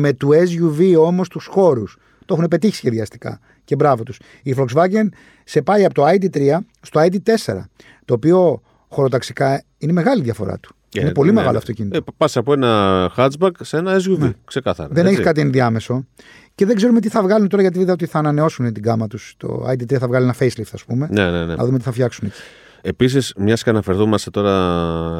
με 0.00 0.12
του 0.12 0.28
SUV 0.32 0.94
όμως 0.98 1.28
τους 1.28 1.46
χώρους. 1.46 1.98
Το 2.26 2.34
έχουν 2.34 2.48
πετύχει 2.48 2.74
σχεδιαστικά 2.74 3.40
και 3.64 3.76
μπράβο 3.76 4.02
τους. 4.02 4.18
Η 4.42 4.54
Volkswagen 4.58 5.08
σε 5.44 5.62
πάει 5.62 5.84
από 5.84 5.94
το 5.94 6.04
ID3 6.06 6.58
στο 6.80 7.00
ID4, 7.00 7.60
το 8.04 8.14
οποίο 8.14 8.62
χωροταξικά 8.88 9.62
είναι 9.78 9.92
μεγάλη 9.92 10.22
διαφορά 10.22 10.58
του. 10.58 10.74
Ε, 10.94 11.00
είναι 11.00 11.12
πολύ 11.12 11.28
ναι, 11.28 11.34
μεγάλο 11.34 11.52
ναι. 11.52 11.58
αυτοκίνητο. 11.58 11.96
Ε, 11.96 12.00
πας 12.16 12.36
από 12.36 12.52
ένα 12.52 13.12
hatchback 13.16 13.50
σε 13.60 13.76
ένα 13.76 13.96
SUV, 13.96 14.30
ξεκάθαρα. 14.44 14.88
Δεν 14.92 15.04
έτσι. 15.04 15.14
έχει 15.14 15.24
κάτι 15.24 15.40
ενδιάμεσο. 15.40 16.06
Και 16.54 16.66
δεν 16.66 16.76
ξέρουμε 16.76 17.00
τι 17.00 17.08
θα 17.08 17.22
βγάλουν 17.22 17.48
τώρα 17.48 17.62
γιατί 17.62 17.78
είδα 17.78 17.92
ότι 17.92 18.06
θα 18.06 18.18
ανανεώσουν 18.18 18.72
την 18.72 18.82
γάμα 18.82 19.06
τους. 19.06 19.34
Το 19.36 19.64
ID3 19.68 19.94
θα 19.98 20.06
βγάλει 20.06 20.24
ένα 20.24 20.34
facelift, 20.38 20.70
ας 20.72 20.84
πούμε. 20.84 21.08
Ναι, 21.10 21.30
ναι, 21.30 21.44
ναι. 21.44 21.54
Να 21.54 21.64
δούμε 21.64 21.78
τι 21.78 21.84
θα 21.84 21.92
φτιάξουν 21.92 22.26
εκεί. 22.26 22.36
Επίσης, 22.82 23.32
μιας 23.36 23.62
και 23.62 23.70
αναφερθούμαστε 23.70 24.30
τώρα 24.30 24.52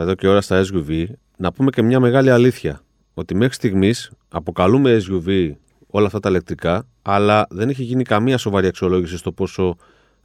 εδώ 0.01 0.15
και 0.15 0.29
ώρα 0.29 0.41
στα 0.41 0.65
SUV, 0.65 1.05
να 1.37 1.53
πούμε 1.53 1.71
και 1.71 1.83
μια 1.83 2.01
μεγάλη 2.01 2.31
αλήθεια. 2.31 2.81
Ότι 3.15 3.35
μέχρι 3.35 3.55
στιγμής 3.55 4.11
αποκαλούμε 4.29 5.01
SUV 5.09 5.51
όλα 5.87 6.07
αυτά 6.07 6.21
τα 6.21 6.29
ηλεκτρικά, 6.29 6.87
αλλά 7.03 7.47
δεν 7.51 7.69
έχει 7.69 7.83
γίνει 7.83 8.03
καμία 8.05 8.39
σοβαρή 8.39 8.67
αξιολόγηση 8.67 9.17
στο 9.17 9.33
πόσο 9.33 9.77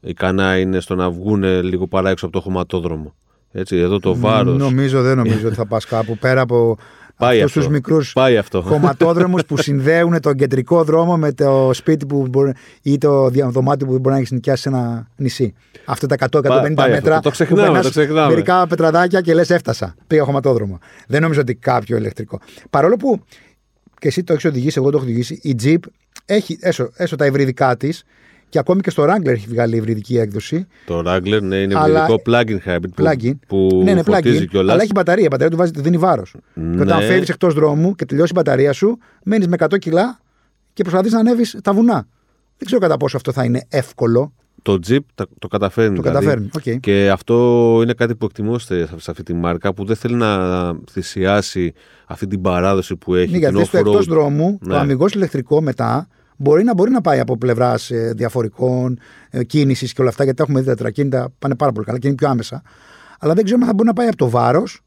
ικανά 0.02 0.58
είναι 0.58 0.80
στο 0.80 0.96
να 0.96 1.10
βγουν 1.12 1.44
λίγο 1.44 1.88
παρά 1.88 2.10
έξω 2.10 2.26
από 2.26 2.36
το 2.36 2.42
χωματόδρομο. 2.42 3.14
Έτσι, 3.52 3.78
εδώ 3.78 4.00
το 4.00 4.16
βάρο. 4.16 4.52
Νομίζω, 4.52 5.02
δεν 5.02 5.18
νομίζω 5.18 5.48
ότι 5.48 5.56
θα 5.56 5.66
πας 5.66 5.86
κάπου 5.86 6.18
πέρα 6.18 6.42
από 6.42 6.78
Πάει 7.18 7.38
αυτούς 7.42 7.56
αυτό. 7.56 7.68
του 7.68 7.72
μικρούς 7.72 8.14
Πάει 8.14 8.38
αυτό. 8.38 8.62
χωματόδρομους 8.62 9.46
που 9.46 9.58
συνδέουν 9.58 10.20
τον 10.22 10.36
κεντρικό 10.36 10.84
δρόμο 10.84 11.18
με 11.18 11.32
το 11.34 11.70
σπίτι 11.74 12.06
που 12.06 12.28
μπορεί, 12.30 12.52
ή 12.82 12.98
το 12.98 13.30
δια- 13.30 13.50
δωμάτιο 13.50 13.88
που 13.88 13.92
μπορεί 14.00 14.10
να 14.14 14.18
έχεις 14.18 14.32
νοικιάσει 14.32 14.62
σε 14.62 14.70
ένα 14.70 15.08
νησί. 15.16 15.54
Αυτά 15.86 16.08
τα 16.08 16.14
100-150 16.14 16.42
πάει 16.44 16.68
αυτό. 16.68 16.90
μέτρα. 16.90 17.20
Το 17.20 17.30
ξεχνάμε, 17.30 17.62
που 17.62 17.66
περνάς 17.74 17.84
το 17.86 17.90
ξεχνάμε. 18.00 18.28
Μερικά 18.34 18.68
πετραδάκια 18.68 19.22
και 19.22 19.34
λες 19.34 19.50
έφτασα. 19.50 19.96
Πήγα 20.08 20.24
χωματόδρομο. 20.24 20.80
Δεν 21.08 21.22
νομίζω 21.22 21.42
ότι 21.42 21.56
κάποιο 21.56 21.98
ηλεκτρικό. 21.98 22.40
Παρόλο 22.70 22.96
που 22.96 23.22
και 24.02 24.08
εσύ 24.08 24.24
το 24.24 24.34
έχεις 24.34 24.46
οδηγήσει, 24.46 24.76
εγώ 24.80 24.90
το 24.90 24.98
έχω 24.98 25.06
οδηγήσει, 25.06 25.40
η 25.44 25.56
Jeep 25.64 25.78
έχει 26.26 26.58
έσω, 26.62 26.92
έσω 26.96 27.16
τα 27.16 27.26
υβριδικά 27.26 27.78
της 27.78 28.04
και 28.50 28.60
ακόμη 28.60 28.82
και 28.82 28.90
στο 28.90 29.04
Wrangler 29.04 29.28
έχει 29.28 29.48
βγάλει 29.50 29.76
υβριδική 29.76 30.18
έκδοση. 30.18 30.68
Το 30.86 31.04
Wrangler 31.06 31.42
ναι, 31.42 31.56
είναι 31.56 31.76
Αλλά- 31.78 32.06
υβριδικό 32.08 32.22
plug-in 32.26 32.70
hybrid 32.70 32.90
που, 32.96 33.04
Plug-in. 33.04 33.34
που 33.48 33.82
ναι, 33.84 33.94
ναι, 33.94 34.04
φορτίζει 34.04 34.40
plug-in, 34.44 34.48
κιόλας. 34.48 34.74
αλλά 34.74 34.82
έχει 34.84 34.92
μπαταρία. 34.96 35.24
Η 35.24 35.28
μπαταρία 35.28 35.50
του 35.52 35.58
βάζει, 35.58 35.72
του 35.72 35.82
δίνει 35.82 35.98
βάρος. 35.98 36.36
Ναι. 36.54 36.76
Και 36.76 36.82
όταν 36.82 37.02
φεύγεις 37.02 37.30
εκτός 37.30 37.54
δρόμου 37.54 37.96
και 37.96 38.06
τελειώσει 38.06 38.32
η 38.32 38.36
μπαταρία 38.38 38.74
σου, 38.74 38.98
μένεις 39.24 39.48
με 39.48 39.56
100 39.60 39.78
κιλά 39.78 40.20
και 40.74 40.84
προσπαθείς 40.84 41.12
να 41.12 41.20
ανέβεις 41.20 41.58
τα 41.64 41.74
βουνά. 41.74 42.08
Δεν 42.58 42.66
ξέρω 42.66 42.82
κατά 42.82 42.98
πόσο 42.98 43.18
αυτό 43.18 43.32
θα 43.32 43.44
είναι 43.44 43.66
εύκολο. 43.70 44.34
Το 44.62 44.74
Jeep 44.88 44.98
τα- 45.16 45.28
το 45.40 45.48
καταφέρνει. 45.48 45.96
Το 45.96 46.02
δηλαδή. 46.02 46.26
καταφέρνει. 46.26 46.50
οκ. 46.76 46.80
Και 46.80 47.10
αυτό 47.10 47.80
είναι 47.84 47.94
κάτι 47.94 48.16
που 48.16 48.26
εκτιμώ 48.26 48.86
σε 48.98 49.12
αυτή 49.12 49.24
τη 49.24 49.34
μάρκα 49.34 49.74
που 49.74 49.86
δεν 49.86 49.96
θέλει 49.96 50.16
να 50.16 50.74
θυσιάσει 50.92 51.74
αυτή 52.06 52.28
την 52.28 52.42
παράδοση 52.42 52.96
που 52.96 53.16
έχει. 53.16 53.26
Ναι, 53.32 53.32
την 53.32 53.40
γιατί 53.40 53.66
στο 53.66 53.78
off-road. 53.80 53.86
εκτό 53.86 54.04
δρόμου 54.04 54.58
Ναι. 54.62 54.74
το 54.74 54.80
αμυγός 54.80 55.14
ηλεκτρικό 55.14 55.62
μετά 55.62 56.08
μπορεί 56.38 56.64
να, 56.64 56.74
μπορεί 56.74 56.92
να 56.92 57.02
πάει 57.02 57.20
από 57.20 57.38
πλευράς 57.38 57.92
διαφορικών 58.16 59.00
κίνησης 59.48 59.94
και 59.94 60.02
όλα 60.02 60.10
αυτά, 60.10 60.24
γιατί 60.24 60.38
τα 60.38 60.44
έχουμε 60.44 60.60
δει 60.60 60.66
τα 60.68 60.76
τρακίνητα 60.76 61.30
πάνε 61.40 61.56
πάρα 61.56 61.72
πολύ 61.72 61.86
καλά 61.86 61.98
και 62.00 62.08
είναι 62.08 62.16
πιο 62.16 62.30
άμεσα. 62.30 62.62
Αλλά 63.20 63.34
δεν 63.34 63.44
ξέρουμε 63.44 63.64
αν 63.66 63.70
θα 63.70 63.76
μπορεί 63.76 63.88
να 63.88 63.94
πάει 63.96 64.08
από 64.08 64.18
το 64.18 64.30
βάρος 64.30 64.82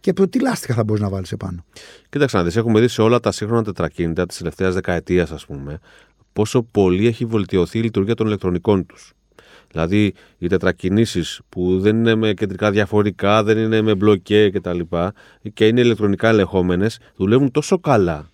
και 0.00 0.10
από 0.10 0.20
το 0.20 0.28
τι 0.28 0.40
λάστιχα 0.40 0.74
θα 0.74 0.84
μπορείς 0.84 1.02
να 1.02 1.08
βάλεις 1.08 1.32
επάνω. 1.32 1.64
Κοίταξε 2.08 2.36
να 2.36 2.42
δεις, 2.44 2.56
έχουμε 2.56 2.80
δει 2.80 2.88
σε 2.88 3.02
όλα 3.02 3.20
τα 3.20 3.32
σύγχρονα 3.32 3.64
τετρακίνητα 3.64 4.26
της 4.26 4.36
τελευταίας 4.38 4.74
δεκαετίας, 4.74 5.30
ας 5.30 5.46
πούμε, 5.46 5.78
πόσο 6.36 6.62
πολύ 6.62 7.06
έχει 7.06 7.24
βελτιωθεί 7.24 7.78
η 7.78 7.82
λειτουργία 7.82 8.14
των 8.14 8.26
ηλεκτρονικών 8.26 8.86
τους. 8.86 9.12
Δηλαδή, 9.72 10.12
οι 10.38 10.46
τετρακινήσεις 10.46 11.40
που 11.48 11.80
δεν 11.80 11.96
είναι 11.96 12.14
με 12.14 12.34
κεντρικά 12.34 12.70
διαφορικά, 12.70 13.42
δεν 13.42 13.58
είναι 13.58 13.80
με 13.82 13.94
μπλοκέ 13.94 14.50
κτλ. 14.50 14.80
και 15.52 15.66
είναι 15.66 15.80
ηλεκτρονικά 15.80 16.28
ελεγχόμενες, 16.28 16.98
δουλεύουν 17.16 17.50
τόσο 17.50 17.78
καλά 17.78 18.28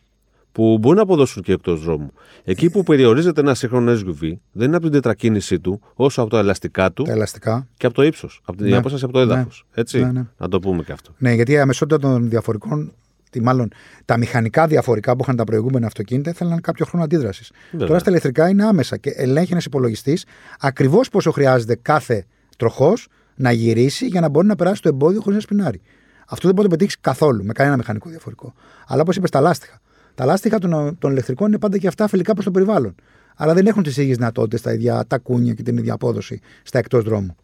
που 0.53 0.79
μπορεί 0.81 0.97
να 0.97 1.03
αποδώσουν 1.03 1.43
και 1.43 1.53
εκτός 1.53 1.83
δρόμου. 1.85 2.13
Εκεί 2.45 2.71
που 2.71 2.83
περιορίζεται 2.83 3.41
ένα 3.41 3.55
σύγχρονο 3.55 3.93
SUV, 3.93 4.33
δεν 4.53 4.67
είναι 4.67 4.77
από 4.77 4.85
την 4.85 4.93
τετρακίνησή 4.93 5.61
του, 5.61 5.81
όσο 5.95 6.21
από 6.23 6.31
τα 6.31 6.39
ελαστικά 6.39 6.93
του 6.93 7.03
Τα 7.03 7.13
ελαστικά. 7.13 7.69
και 7.77 7.87
από 7.87 7.95
το 7.95 8.03
ύψος, 8.03 8.41
από 8.45 8.57
την 8.59 8.67
Ναι. 8.71 8.77
απόσταση 8.77 9.05
από 9.05 9.13
το 9.13 9.19
έδαφος. 9.19 9.67
Έτσι. 9.75 9.99
Ναι, 10.01 10.13
ναι. 10.13 10.27
Να 10.39 10.49
το 10.49 10.61
πούμε 10.61 10.83
και 10.83 10.93
αυτό. 10.93 11.15
Ναι, 11.19 11.33
γιατί 11.33 11.53
η 11.53 11.59
αμεσότητα 11.59 11.99
των 11.99 12.29
διαφορικών, 12.29 12.93
τι 13.33 13.43
μάλλον 13.43 13.69
τα 14.05 14.17
μηχανικά 14.17 14.67
διαφορικά 14.67 15.13
που 15.17 15.23
είχαν 15.23 15.37
τα 15.37 15.45
προηγούμενα 15.45 15.87
αυτοκίνητα, 15.87 16.31
ήθελαν 16.31 16.61
κάποιο 16.61 16.87
χρόνο 16.87 17.05
αντίδρασης. 17.05 17.51
Βέβαια. 17.71 17.87
Τώρα 17.87 17.99
στα 17.99 18.11
ηλεκτρικά 18.11 18.49
είναι 18.49 18.65
άμεσα 18.65 18.97
και 18.97 19.11
ελέγχει 19.17 19.53
ένας 19.53 19.65
υπολογιστής 19.65 20.25
ακριβώς 20.61 21.09
πόσο 21.09 21.31
χρειάζεται 21.31 21.75
κάθε 21.75 22.25
τροχός 22.57 23.09
να 23.35 23.53
γυρίσει 23.53 24.07
για 24.07 24.21
να 24.21 24.29
μπορεί 24.29 24.47
να 24.47 24.57
περάσει 24.57 24.83
το 24.83 24.89
εμπόδιο 24.89 25.21
χωρίς 25.21 25.37
να 25.37 25.43
σπινάρει. 25.43 25.81
Αυτό 26.29 26.47
δεν 26.47 26.55
μπορεί 26.55 26.57
να 26.57 26.63
το 26.63 26.69
πετύχεις 26.69 27.01
καθόλου 27.01 27.45
με 27.45 27.53
κανένα 27.53 27.77
μηχανικό 27.77 28.09
διαφορικό. 28.09 28.55
Αλλά 28.87 29.03
όπως 29.03 29.17
είπες, 29.17 29.31
τα 29.31 29.41
λάστιχα. 29.41 29.81
Τα 30.15 30.25
λάστιχα 30.25 30.59
των, 30.59 30.99
των 30.99 31.11
ηλεκτρικών 31.11 31.49
είναι 31.49 31.59
πάντα 31.59 31.79
και 31.79 31.87
αυτά 31.87 32.09
φιλικά 32.09 32.33
προς 32.33 32.45
το 32.45 32.51
περιβάλλον. 32.51 32.95
Αλλά 33.37 33.55
δεν 33.55 33.67
έχουν 33.67 33.83
τις 33.83 33.97
ίδιες 33.97 34.17
δυνατότητες, 34.17 34.61
τα 34.61 34.73
ίδια 34.73 35.05
τα 35.07 35.19
κούνια 35.19 35.53
και 35.53 35.63
την 35.63 35.77
ίδια 35.77 35.93
απόδοση 35.93 36.41
στα 36.63 36.79
εκτός 36.79 37.05
δρόμου. 37.05 37.37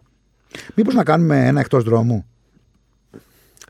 Μήπως 0.74 0.94
να 0.94 1.05
κάνουμε 1.05 1.46
ένα 1.46 1.61
εκτός 1.61 1.85
δρόμου; 1.85 2.27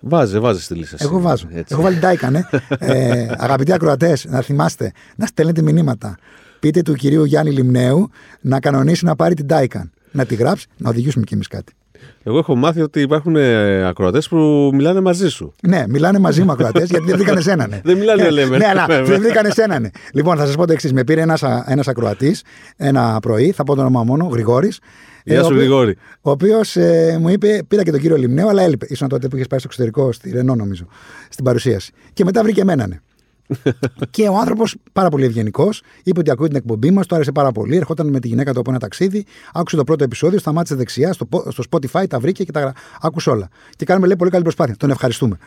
Βάζε, 0.00 0.38
βάζε 0.38 0.60
στη 0.60 0.74
λίστα. 0.74 0.96
Εγώ 1.00 1.16
εσύ. 1.16 1.26
βάζω. 1.26 1.46
Έτσι. 1.52 1.74
Έχω 1.74 1.82
βάλει 1.82 1.96
Ντάικαν. 1.96 2.34
Ε. 2.34 2.48
ε, 2.78 3.34
αγαπητοί 3.38 3.72
ακροατές, 3.72 4.24
να 4.24 4.40
θυμάστε 4.40 4.92
να 5.16 5.26
στέλνετε 5.26 5.62
μηνύματα. 5.62 6.18
Πείτε 6.60 6.82
του 6.82 6.94
κυρίου 6.94 7.24
Γιάννη 7.24 7.52
Λιμνέου 7.52 8.10
να 8.40 8.60
κανονίσει 8.60 9.04
να 9.04 9.16
πάρει 9.16 9.34
την 9.34 9.46
Ντάικαν. 9.46 9.90
Να 10.10 10.24
τη 10.24 10.34
γράψει, 10.34 10.66
να 10.76 10.88
οδηγήσουμε 10.88 11.24
κι 11.24 11.34
εμείς 11.34 11.48
κάτι. 11.48 11.72
Εγώ 12.22 12.38
έχω 12.38 12.56
μάθει 12.56 12.80
ότι 12.80 13.00
υπάρχουν 13.00 13.36
ακροατές 13.86 14.28
που 14.28 14.70
μιλάνε 14.74 15.00
μαζί 15.00 15.28
σου. 15.28 15.54
Ναι, 15.62 15.84
μιλάνε 15.88 16.18
μαζί 16.18 16.42
μου 16.42 16.52
ακροατές 16.52 16.88
γιατί 16.90 17.04
δεν 17.06 17.16
βρήκανε 17.16 17.40
σένα. 17.40 17.68
Ναι. 17.68 17.80
Δεν 17.88 17.96
μιλάνε, 17.98 18.22
Ε, 18.22 18.30
λέμε. 18.30 18.56
Ναι, 18.56 18.66
αλλά 18.66 18.86
Βέβαια. 18.86 19.04
δεν 19.04 19.20
βρήκανε 19.20 19.50
σένα. 19.50 19.78
Ναι. 19.78 19.88
Λοιπόν, 20.12 20.36
θα 20.36 20.46
σας 20.46 20.56
πω 20.56 20.66
το 20.66 20.72
εξής. 20.72 20.92
Με 20.92 21.04
πήρε 21.04 21.20
ένας 21.20 21.42
ένας 21.66 21.88
ακροατής 21.88 22.42
ένα 22.76 23.18
πρωί, 23.22 23.50
θα 23.50 23.64
πω 23.64 23.74
το 23.74 23.80
όνομα 23.80 24.04
μόνο, 24.04 24.28
Γρηγόρης. 24.32 24.78
Γεια 25.24 25.42
σου, 25.44 25.54
Γρηγόρη. 25.54 25.96
Ο 26.20 26.30
οποίος 26.30 26.76
ε, 26.76 27.18
μου 27.20 27.28
είπε, 27.28 27.62
πήρα 27.68 27.82
και 27.82 27.90
τον 27.90 28.00
κύριο 28.00 28.16
Λιμνέο, 28.16 28.48
αλλά 28.48 28.62
έλειπε. 28.62 28.86
Ήσουν 28.88 29.08
τότε 29.08 29.28
που 29.28 29.36
είχες 29.36 29.46
πάει 29.46 29.58
στο 29.58 29.68
εξωτερικό, 29.70 30.12
στη 30.12 30.30
Ρενό, 30.30 30.54
νομίζω, 30.54 30.86
στην 31.28 31.44
παρουσίαση. 31.44 31.92
Και 32.12 32.24
μετά 32.24 32.42
βρήκε 32.42 32.60
εμένα, 32.60 32.86
ναι. 32.86 32.96
και 34.10 34.28
ο 34.28 34.36
άνθρωπος, 34.38 34.76
πάρα 34.92 35.08
πολύ 35.08 35.24
ευγενικός, 35.24 35.82
είπε 36.02 36.20
ότι 36.20 36.30
ακούει 36.30 36.46
την 36.48 36.56
εκπομπή 36.56 36.90
μας, 36.90 37.06
το 37.06 37.14
άρεσε 37.14 37.32
πάρα 37.32 37.52
πολύ. 37.52 37.76
Ερχόταν 37.76 38.08
με 38.08 38.20
τη 38.20 38.28
γυναίκα 38.28 38.52
του 38.52 38.60
από 38.60 38.70
ένα 38.70 38.78
ταξίδι, 38.78 39.24
άκουσε 39.52 39.76
το 39.76 39.84
πρώτο 39.84 40.04
επεισόδιο, 40.04 40.38
σταμάτησε 40.38 40.74
δεξιά, 40.74 41.12
στο, 41.12 41.28
στο 41.48 41.62
Spotify, 41.70 42.04
τα 42.08 42.18
βρήκε 42.20 42.44
και 42.44 42.52
τα 42.52 42.60
γρα- 42.60 42.72
άκουσε 43.00 43.30
όλα. 43.30 43.48
Και 43.76 43.84
κάνουμε, 43.84 44.06
λέει, 44.06 44.16
πολύ 44.16 44.30
καλή 44.30 44.42
προσπάθεια. 44.42 44.74
Τον 44.76 44.90
ευχαριστούμε. 44.90 45.38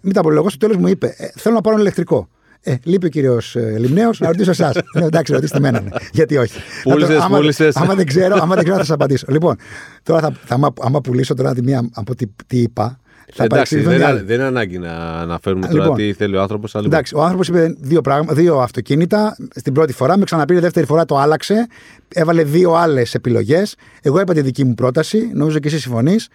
Μην 0.00 0.12
τα 0.14 0.20
απολογώ, 0.20 0.48
στο 0.48 0.58
τέλος 0.58 0.76
μου 0.76 0.86
είπε, 0.88 1.14
ε, 1.18 1.28
θέλω 1.34 1.54
να 1.54 1.60
πάρω 1.60 1.74
ένα 1.74 1.84
ηλεκτρικό. 1.84 2.28
Ε, 2.60 2.76
λείπει 2.82 3.06
ο 3.06 3.08
κύριος 3.08 3.56
ε, 3.56 3.78
Λιμνέος, 3.78 4.20
να 4.20 4.26
ρωτήσω 4.26 4.50
εσάς. 4.50 4.74
Λέω 4.96 5.06
εντάξει, 5.06 5.32
ρωτήστε 5.32 5.56
εμένα. 5.56 5.80
Ναι. 5.80 5.88
Γιατί 6.12 6.36
όχι. 6.36 6.58
Πούλησες, 6.82 7.08
Να 7.14 7.16
το- 7.18 7.24
άμα- 7.24 7.36
πούλησες. 7.36 7.76
Άμα 7.76 7.94
δεν 7.94 8.06
ξέρω, 8.06 8.36
άμα 8.40 8.54
δεν 8.54 8.64
ξέρω 8.64 8.78
θα 8.78 8.84
σας 8.84 8.94
απαντήσω. 8.94 9.26
Λοιπόν, 9.28 9.56
τώρα 10.02 10.20
θα, 10.20 10.32
θα, 10.44 10.54
άμα, 10.54 10.72
άμα 10.80 11.00
πουλήσω 11.00 11.34
τώρα 11.34 11.54
τη 11.54 11.62
μία 11.62 11.88
από 11.94 12.14
τι, 12.14 12.26
τι 12.46 12.58
είπα, 12.58 12.98
θα 13.32 13.44
Εντάξει, 13.44 13.48
παρεξηγηθούν 13.48 13.90
δεν, 13.90 14.00
οι 14.00 14.02
είναι- 14.04 14.12
άλλοι. 14.18 14.26
δεν 14.26 14.36
είναι 14.36 14.44
ανάγκη 14.46 14.78
να 14.78 14.92
αναφέρουμε 15.20 15.66
τώρα 15.66 15.82
Λοιπόν. 15.82 15.96
τι 15.96 16.12
θέλει 16.12 16.36
ο 16.36 16.40
άνθρωπος. 16.40 16.74
Εντάξει, 16.74 17.14
ο 17.14 17.22
άνθρωπος 17.22 17.48
είπε 17.48 17.74
δύο, 17.80 18.00
πράγμα, 18.00 18.32
δύο 18.32 18.58
αυτοκίνητα 18.60 19.36
στην 19.54 19.72
πρώτη 19.72 19.92
φορά, 19.92 20.16
με 20.18 20.24
ξαναπήρε 20.24 20.60
δεύτερη 20.60 20.86
φορά, 20.86 21.04
το 21.04 21.18
άλλαξε. 21.18 21.66
Έβαλε 22.14 22.42
δύο 22.44 22.72
άλλες 22.72 23.14
επιλογές. 23.14 23.74
Εγώ 24.02 24.20
είπα 24.20 24.34
τη 24.34 24.40
δική 24.40 24.64
μου 24.64 24.74
πρόταση, 24.74 25.30
νομίζω 25.34 25.58
και 25.58 25.68
εσύ 25.68 25.78
συμφωνείς. 25.78 26.28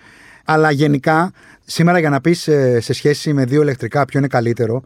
Αλλά 0.45 0.71
γενικά, 0.71 1.31
σήμερα 1.65 1.99
για 1.99 2.09
να 2.09 2.21
πεις 2.21 2.39
σε, 2.41 2.79
σε 2.79 2.93
σχέση 2.93 3.33
με 3.33 3.45
δύο 3.45 3.61
ηλεκτρικά 3.61 4.05
ποιο 4.05 4.19
είναι 4.19 4.27
καλύτερο, 4.27 4.83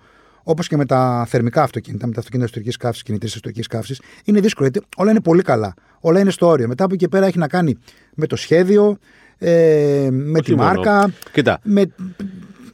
Όπως 0.47 0.67
και 0.67 0.77
με 0.77 0.85
τα 0.85 1.25
θερμικά 1.29 1.63
αυτοκίνητα, 1.63 2.07
με 2.07 2.13
τα 2.13 2.19
αυτοκίνητα 2.19 2.49
εσωτερική 2.51 2.77
καύσης, 2.77 3.03
κινητή 3.03 3.25
εσωτερική 3.25 3.61
καύσης, 3.61 4.01
είναι 4.25 4.39
δύσκολο 4.39 4.69
γιατί 4.71 4.87
όλα 4.97 5.11
είναι 5.11 5.21
πολύ 5.21 5.41
καλά. 5.41 5.73
Όλα 5.99 6.19
είναι 6.19 6.29
στο 6.31 6.47
όριο. 6.47 6.67
Μετά 6.67 6.83
από 6.83 6.93
εκεί 6.93 7.03
και 7.03 7.09
πέρα 7.09 7.25
έχει 7.25 7.37
να 7.37 7.47
κάνει 7.47 7.77
με 8.15 8.27
το 8.27 8.35
σχέδιο, 8.35 8.97
ε, 9.37 10.07
με 10.11 10.39
Όχι 10.39 10.49
τη 10.49 10.55
μόνο. 10.55 10.67
μάρκα. 10.67 11.13
Κοίτα, 11.31 11.59
Με... 11.63 11.85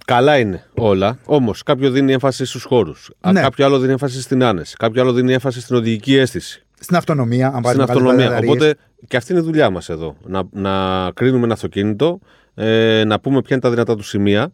καλά 0.06 0.38
είναι 0.38 0.66
όλα. 0.74 1.18
Όμως 1.26 1.64
κάποιο 1.64 1.92
δίνει 1.92 2.14
έμφαση 2.14 2.46
στους 2.46 2.64
χώρους. 2.64 3.12
Ναι. 3.32 3.42
Κάποιο 3.42 3.66
άλλο 3.66 3.80
δίνει 3.80 3.92
έμφαση 3.92 4.22
στην 4.22 4.44
άνεση. 4.44 4.76
Κάποιο 4.76 5.02
άλλο 5.02 5.14
δίνει 5.14 5.34
έμφαση 5.34 5.62
στην 5.62 5.76
οδηγική 5.76 6.16
αίσθηση. 6.16 6.66
Στην 6.80 6.96
αυτονομία, 6.96 7.48
αν 7.48 7.62
πάρει 7.62 7.66
στην 7.68 7.80
μεγάλες 7.80 7.96
αυτονομία. 7.96 8.28
μπαταρίες. 8.28 8.52
Οπότε 8.54 8.76
και 9.08 9.18
αυτή 9.18 9.32
είναι 9.32 9.42
η 9.42 9.44
δουλειά 9.44 9.70
μας 9.70 9.90
εδώ. 9.90 10.16
Να, 10.26 10.44
να 10.52 11.12
κρίνουμε 11.12 11.44
ένα 11.44 11.54
αυτοκίνητο, 11.54 12.20
ε, 12.54 13.04
να 13.06 13.20
πούμε 13.20 13.42
ποια 13.42 13.50
είναι 13.52 13.62
τα 13.62 13.70
δυνατά 13.70 13.96
του 13.96 14.04
σημεία. 14.04 14.52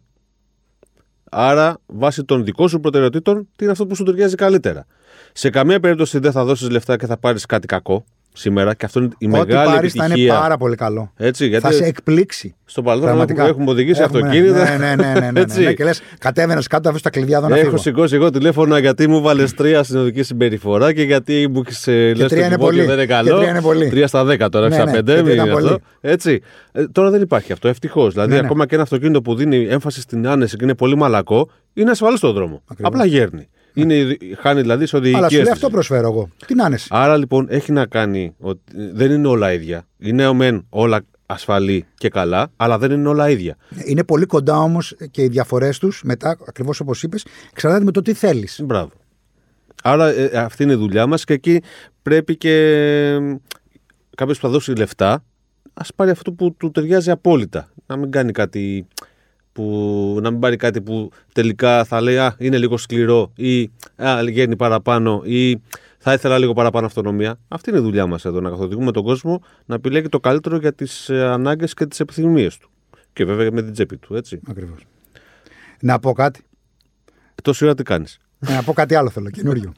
Άρα, 1.30 1.78
βάσει 1.86 2.24
των 2.24 2.44
δικών 2.44 2.68
σου 2.68 2.80
προτεραιοτήτων, 2.80 3.48
τι 3.56 3.62
είναι 3.64 3.72
αυτό 3.72 3.86
που 3.86 3.94
σου 3.94 4.04
ταιριάζει 4.04 4.34
καλύτερα. 4.34 4.86
Σε 5.32 5.50
καμία 5.50 5.80
περίπτωση 5.80 6.18
δεν 6.18 6.32
θα 6.32 6.44
δώσεις 6.44 6.70
λεφτά 6.70 6.96
και 6.96 7.06
θα 7.06 7.16
πάρεις 7.16 7.46
κάτι 7.46 7.66
κακό 7.66 8.04
σήμερα. 8.38 8.74
Και 8.74 8.84
αυτό 8.84 8.98
είναι 9.00 9.08
η 9.18 9.26
Ό,τι 9.26 9.28
μεγάλη 9.38 9.70
πάρεις 9.70 9.92
θα 9.92 10.04
επιτυχία. 10.04 10.32
είναι 10.32 10.40
πάρα 10.40 10.56
πολύ 10.56 10.76
καλό. 10.76 11.12
Έτσι, 11.16 11.46
γιατί 11.46 11.64
Θα 11.66 11.72
σε 11.72 11.84
εκπλήξει. 11.84 12.54
στο 12.64 12.82
παρελθόν 12.82 13.08
Πραγματικά. 13.08 13.40
έχουμε, 13.42 13.54
έχουμε 13.54 13.70
οδηγήσει 13.70 14.02
Έχουμε, 14.02 14.18
αυτοκίνητα. 14.18 14.64
Ναι, 14.70 14.76
ναι, 14.86 14.94
ναι. 14.94 15.12
ναι, 15.12 15.20
ναι, 15.20 15.30
ναι, 15.30 15.40
Έτσι. 15.40 15.62
ναι. 15.62 15.72
Και 15.72 15.84
λες, 15.84 16.00
κατέβαινες 16.18 16.66
κάτω, 16.66 16.88
αφήσεις 16.88 17.04
τα 17.04 17.10
κλειδιά 17.10 17.36
εδώ 17.38 17.48
να 17.48 17.54
Έχω 17.56 17.64
φύγω. 17.64 17.76
σηκώσει 17.76 18.14
εγώ 18.14 18.30
τηλέφωνα 18.30 18.78
γιατί 18.78 19.08
μου 19.08 19.20
βάλες 19.20 19.54
τρία 19.54 19.82
στην 19.82 19.96
οδική 19.96 20.22
συμπεριφορά 20.22 20.92
και 20.92 21.02
γιατί 21.02 21.48
μου 21.52 21.62
έχει 21.68 21.90
λες 21.90 22.18
το 22.18 22.26
τρία 22.26 22.46
είναι 22.46 22.54
κυβότιο 22.54 22.58
πολύ. 22.76 22.80
δεν 22.80 22.92
είναι 22.94 23.06
Και 23.06 23.12
καλό. 23.12 23.36
τρία 23.38 23.50
είναι 23.50 23.60
πολύ. 23.62 23.88
Τρία 23.88 24.06
στα 24.06 24.24
δέκα 24.24 24.48
τώρα, 24.48 24.68
Ναι, 24.68 24.74
στα 24.74 24.84
ναι, 24.84 24.90
πέντε. 24.92 25.12
και 25.12 25.12
τρία 25.12 25.22
μην 25.22 25.32
ήταν 25.32 25.44
είναι 25.46 25.54
πολύ. 25.54 25.66
αυτό. 25.66 25.78
Έτσι. 26.00 26.40
Ε, 26.72 26.84
τώρα 26.92 27.10
δεν 27.10 27.20
υπάρχει 27.22 27.52
αυτό. 27.52 27.68
Ευτυχώς. 27.68 28.12
Δηλαδή, 28.12 28.30
Ναι, 28.32 28.38
ναι. 28.40 28.44
ακόμα 28.44 28.66
και 28.66 28.74
ένα 28.74 28.82
αυτοκίνητο 28.82 29.22
που 29.22 29.34
δίνει 29.34 29.66
έμφαση 29.70 30.00
στην 30.00 30.28
άνεση 30.28 30.56
και 30.56 30.64
είναι 30.64 30.74
πολύ 30.74 30.96
μαλακό, 30.96 31.50
είναι 31.74 31.90
ασφαλής 31.90 32.18
στον 32.18 32.32
δρόμο. 32.32 32.62
Ακριβώς. 32.70 32.92
Απλά 32.94 33.04
γέρνει. 33.06 33.48
Είναι, 33.80 34.16
χάνει 34.38 34.60
δηλαδή 34.60 34.86
σε 34.86 34.96
οδηγική 34.96 35.18
Αλλά 35.18 35.28
σου 35.28 35.34
λέει 35.34 35.42
αίσθηση. 35.42 35.64
αυτό 35.64 35.70
προσφέρω 35.70 36.08
εγώ. 36.08 36.28
Την 36.46 36.62
άνεση. 36.62 36.88
Άρα 36.90 37.16
λοιπόν 37.16 37.46
έχει 37.50 37.72
να 37.72 37.86
κάνει 37.86 38.34
ότι 38.38 38.60
δεν 38.92 39.10
είναι 39.10 39.28
όλα 39.28 39.52
ίδια. 39.52 39.86
Είναι 39.98 40.32
μεν 40.32 40.66
όλα 40.68 41.00
ασφαλή 41.26 41.86
και 41.94 42.08
καλά, 42.08 42.50
αλλά 42.56 42.78
δεν 42.78 42.90
είναι 42.90 43.08
όλα 43.08 43.30
ίδια. 43.30 43.56
Είναι 43.84 44.04
πολύ 44.04 44.26
κοντά 44.26 44.58
όμως 44.58 44.96
και 45.10 45.22
οι 45.22 45.28
διαφορές 45.28 45.78
τους 45.78 46.02
μετά, 46.04 46.36
ακριβώς 46.46 46.80
όπως 46.80 47.02
είπες, 47.02 47.26
εξαρτάται 47.50 47.84
με 47.84 47.90
το 47.90 48.02
τι 48.02 48.12
θέλεις. 48.12 48.60
Μπράβο. 48.64 48.90
Άρα 49.82 50.08
ε, 50.08 50.30
αυτή 50.38 50.62
είναι 50.62 50.72
η 50.72 50.76
δουλειά 50.76 51.06
μας 51.06 51.24
και 51.24 51.32
εκεί 51.32 51.62
πρέπει 52.02 52.36
και 52.36 52.54
κάποιος 54.16 54.38
που 54.38 54.46
θα 54.46 54.52
δώσει 54.52 54.72
λεφτά 54.72 55.24
ας 55.74 55.94
πάρει 55.94 56.10
αυτό 56.10 56.32
που 56.32 56.54
του 56.56 56.70
ταιριάζει 56.70 57.10
απόλυτα. 57.10 57.68
Να 57.86 57.96
μην 57.96 58.10
κάνει 58.10 58.32
κάτι 58.32 58.86
που, 59.58 60.18
να 60.22 60.30
μην 60.30 60.40
πάρει 60.40 60.56
κάτι 60.56 60.80
που 60.80 61.10
τελικά 61.32 61.84
θα 61.84 62.00
λέει 62.00 62.18
«Α, 62.18 62.34
είναι 62.38 62.58
λίγο 62.58 62.76
σκληρό» 62.76 63.32
ή 63.36 63.62
«Α, 63.96 64.22
γέρνει 64.22 64.56
παραπάνω» 64.56 65.22
ή 65.24 65.62
«Θα 65.98 66.12
ήθελα 66.12 66.38
λίγο 66.38 66.52
παραπάνω 66.52 66.86
αυτονομία». 66.86 67.38
Αυτή 67.48 67.70
είναι 67.70 67.78
η 67.78 67.82
δουλειά 67.82 68.06
μας 68.06 68.24
εδώ, 68.24 68.40
να 68.40 68.50
καθοδηγούμε 68.50 68.92
τον 68.92 69.02
κόσμο 69.02 69.42
να 69.66 69.74
επιλέγει 69.74 70.08
το 70.08 70.20
καλύτερο 70.20 70.56
για 70.56 70.72
τις 70.72 71.08
ε, 71.08 71.26
ανάγκες 71.26 71.74
και 71.74 71.86
τις 71.86 72.00
επιθυμίες 72.00 72.58
του. 72.58 72.70
Και 73.12 73.24
βέβαια 73.24 73.52
με 73.52 73.62
την 73.62 73.72
τσέπη 73.72 73.96
του, 73.96 74.14
έτσι. 74.14 74.40
Ακριβώς. 74.48 74.86
Να 75.80 75.98
πω 75.98 76.12
κάτι. 76.12 76.40
Τόση 77.42 77.64
ώρα 77.64 77.74
τι 77.74 77.82
κάνεις. 77.82 78.18
Να 78.38 78.62
πω 78.62 78.72
κάτι 78.72 78.94
άλλο 78.94 79.10
θέλω, 79.10 79.30
καινούριο. 79.30 79.72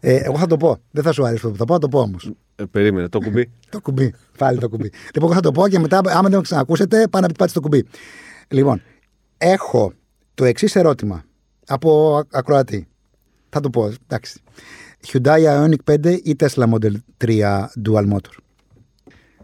Ε, 0.00 0.16
εγώ 0.16 0.38
θα 0.38 0.46
το 0.46 0.56
πω. 0.56 0.78
Δεν 0.90 1.02
θα 1.02 1.12
σου 1.12 1.24
αρέσει 1.26 1.36
αυτό 1.36 1.50
που 1.50 1.56
θα 1.56 1.64
πω, 1.64 1.72
θα 1.72 1.78
το 1.78 1.88
πω 1.88 2.00
όμως. 2.00 2.30
Ε, 2.56 2.64
περίμενε, 2.64 3.08
το 3.08 3.18
κουμπί. 3.18 3.50
Το 3.70 3.80
κουμπί. 3.80 4.14
Πάλι 4.38 4.58
το 4.58 4.68
κουμπί. 4.68 4.90
Λοιπόν, 5.14 5.22
εγώ 5.22 5.32
θα 5.32 5.40
το 5.40 5.52
πω 5.52 5.68
και 5.68 5.78
μετά, 5.78 5.98
άμα 5.98 6.28
δεν 6.28 6.32
το 6.32 6.40
ξανακούσετε, 6.40 7.08
πάνε 7.10 7.26
να 7.26 7.32
πατήσετε 7.32 7.60
το 7.60 7.60
κουμπί. 7.60 7.86
Λοιπόν, 8.48 8.82
έχω 9.42 9.92
το 10.34 10.44
εξής 10.44 10.76
ερώτημα 10.76 11.24
από 11.66 12.16
α- 12.16 12.26
ακροατή. 12.38 12.86
Θα 13.48 13.60
το 13.60 13.70
πω, 13.70 13.92
εντάξει. 14.08 14.40
Hyundai 15.12 15.64
Ioniq 15.66 15.94
5 15.94 16.18
ή 16.22 16.36
Tesla 16.38 16.64
Model 16.72 16.92
3 17.24 17.64
Dual 17.88 18.12
Motor; 18.12 18.36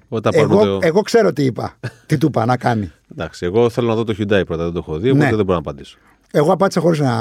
Όταν 0.08 0.32
πάρουμε 0.34 0.54
Εγώ, 0.54 0.64
το- 0.64 0.78
εγώ 0.86 1.00
ξέρω 1.02 1.32
τι 1.32 1.44
είπα. 1.44 1.76
τι 2.06 2.18
του 2.18 2.26
είπα 2.26 2.44
να 2.44 2.56
κάνει. 2.56 2.90
Εντάξει, 3.12 3.44
εγώ 3.46 3.68
θέλω 3.70 3.88
να 3.88 3.94
δω 3.94 4.04
το 4.04 4.14
Hyundai 4.18 4.42
πρώτα, 4.46 4.64
δεν 4.64 4.72
το 4.72 4.78
έχω 4.78 4.98
δει, 4.98 5.10
οπότε 5.10 5.24
Ναι. 5.30 5.36
δεν 5.36 5.44
μπορώ 5.44 5.52
να 5.52 5.70
απαντήσω. 5.70 5.98
Εγώ 6.32 6.52
απάντησα 6.52 6.80
χωρίς 6.80 6.98
να 6.98 7.12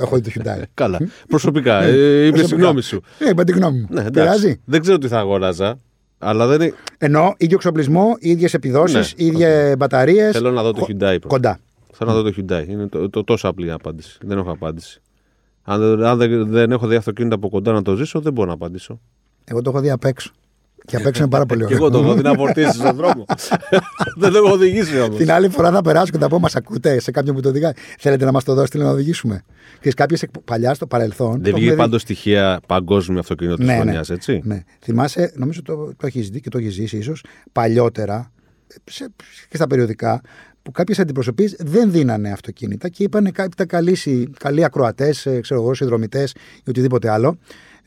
έχω 0.00 0.16
δει 0.18 0.22
το 0.22 0.30
Hyundai. 0.34 0.62
Καλά. 0.74 0.98
Προσωπικά, 1.28 1.82
ε, 1.82 1.90
είπε 2.26 2.30
Προσωπικά. 2.30 2.56
τη 2.56 2.62
γνώμη 2.62 2.82
σου. 2.82 3.02
Ε, 3.18 3.28
είπα 3.28 3.44
τη 3.44 3.52
γνώμη 3.52 3.78
μου. 3.78 3.86
Ναι, 3.90 4.00
εντάξει. 4.00 4.12
Πειράζει. 4.20 4.60
Δεν 4.64 4.80
ξέρω 4.80 4.98
τι 4.98 5.08
θα 5.08 5.18
αγοράζα, 5.18 5.78
αλλά 6.18 6.46
δεν 6.46 6.60
είναι... 6.60 6.74
Ενώ 6.98 7.34
ίδιο 7.38 7.56
εξοπλισμό, 7.56 8.16
ίδιες 8.18 8.54
επιδόσεις, 8.54 9.14
Ναι, 9.18 9.24
ίδιες 9.26 9.76
μπαταρίες. 9.76 10.32
θέλω 10.32 10.50
να 10.50 10.62
δω 10.62 10.72
το 10.72 10.86
Hyundai 10.88 10.96
πρώτα. 10.98 11.26
Κοντά. 11.26 11.58
Θέλω 12.02 12.12
να 12.14 12.22
δω 12.22 12.30
το 12.30 12.34
Hyundai. 12.36 12.68
Είναι 12.68 12.86
το, 12.86 13.10
το, 13.10 13.24
τόσο 13.24 13.48
απλή 13.48 13.70
απάντηση. 13.70 14.18
Δεν 14.22 14.38
έχω 14.38 14.50
απάντηση. 14.50 15.00
Αν, 15.62 15.80
δεν- 15.80 16.04
αν 16.04 16.18
δεν, 16.18 16.50
δεν 16.50 16.70
έχω 16.72 16.86
δει 16.86 16.94
αυτοκίνητα 16.94 17.34
από 17.34 17.48
κοντά 17.48 17.72
να 17.72 17.82
το 17.82 17.94
ζήσω, 17.96 18.20
δεν 18.20 18.32
μπορώ 18.32 18.48
να 18.48 18.54
απαντήσω. 18.54 19.00
Εγώ 19.44 19.62
το 19.62 19.70
έχω 19.70 19.80
δει 19.80 19.90
απ' 19.90 20.04
έξω. 20.04 20.30
Και 20.86 20.96
απ' 20.96 21.06
έξω 21.06 21.22
είναι 21.22 21.30
πάρα 21.30 21.46
πολύ 21.46 21.60
Και 21.60 21.74
ωραίο. 21.74 21.76
εγώ 21.86 21.90
το 21.90 21.98
έχω 22.04 22.14
δει 22.14 22.22
να 22.22 22.34
φορτίσει 22.34 22.72
στον 22.72 22.96
δρόμο. 22.96 23.24
δεν 24.20 24.32
το 24.32 24.38
έχω 24.38 24.52
οδηγήσει 24.52 25.00
όμως. 25.00 25.16
Την 25.16 25.30
άλλη 25.30 25.48
φορά 25.48 25.70
θα 25.70 25.82
περάσω 25.82 26.12
και 26.12 26.18
θα 26.18 26.28
πω: 26.28 26.38
Μας 26.38 26.56
ακούτε 26.56 27.00
σε 27.00 27.10
κάποιον 27.10 27.34
που 27.34 27.40
το 27.40 27.48
οδηγάει. 27.48 27.72
Θέλετε 27.98 28.24
να 28.24 28.32
μας 28.32 28.44
το 28.44 28.54
δώσετε 28.54 28.78
να 28.78 28.90
οδηγήσουμε. 28.90 29.42
Και 29.80 29.92
κάποιες 29.92 30.24
παλιά 30.44 30.74
στο 30.74 30.86
παρελθόν. 30.86 31.30
το 31.32 31.32
Δεν 31.32 31.42
βγήκε 31.42 31.56
έχουμε 31.58 31.70
δει. 31.72 31.76
πάντως 31.80 32.00
στοιχεία 32.02 32.60
παγκόσμιο 32.66 33.18
αυτοκίνητο 33.18 33.56
της 33.56 33.66
Ναι, 33.66 33.72
ναι. 33.74 33.80
χρονιάς, 33.80 34.10
έτσι; 34.10 34.40
Ναι. 34.44 34.62
Θυμάσαι, 34.80 35.32
νομίζω 35.36 35.62
το, 35.62 35.76
το 35.96 36.06
έχεις 36.06 36.28
δει 36.30 36.40
και 36.40 36.48
το 36.48 36.58
έχεις 36.58 36.72
ζήσει 36.74 36.96
ίσως 36.96 37.24
παλιότερα 37.52 38.32
σε, 38.84 39.08
και 39.48 39.56
στα 39.56 39.66
περιοδικά 39.66 40.20
που 40.62 40.70
κάποιες 40.70 40.98
αντιπροσωπείε 40.98 41.48
δεν 41.58 41.90
δίνανε 41.90 42.30
αυτοκίνητα 42.32 42.88
και 42.88 43.02
είπαν 43.02 43.32
κάποιοι 43.32 43.66
καλοί, 43.66 43.94
συ- 43.94 44.28
καλοί 44.38 44.64
ακροατές, 44.64 45.26
ξέρω 45.40 45.60
εγώ, 45.60 45.74
συνδρομητές 45.74 46.32
ή 46.32 46.70
οτιδήποτε 46.70 47.10
άλλο 47.10 47.38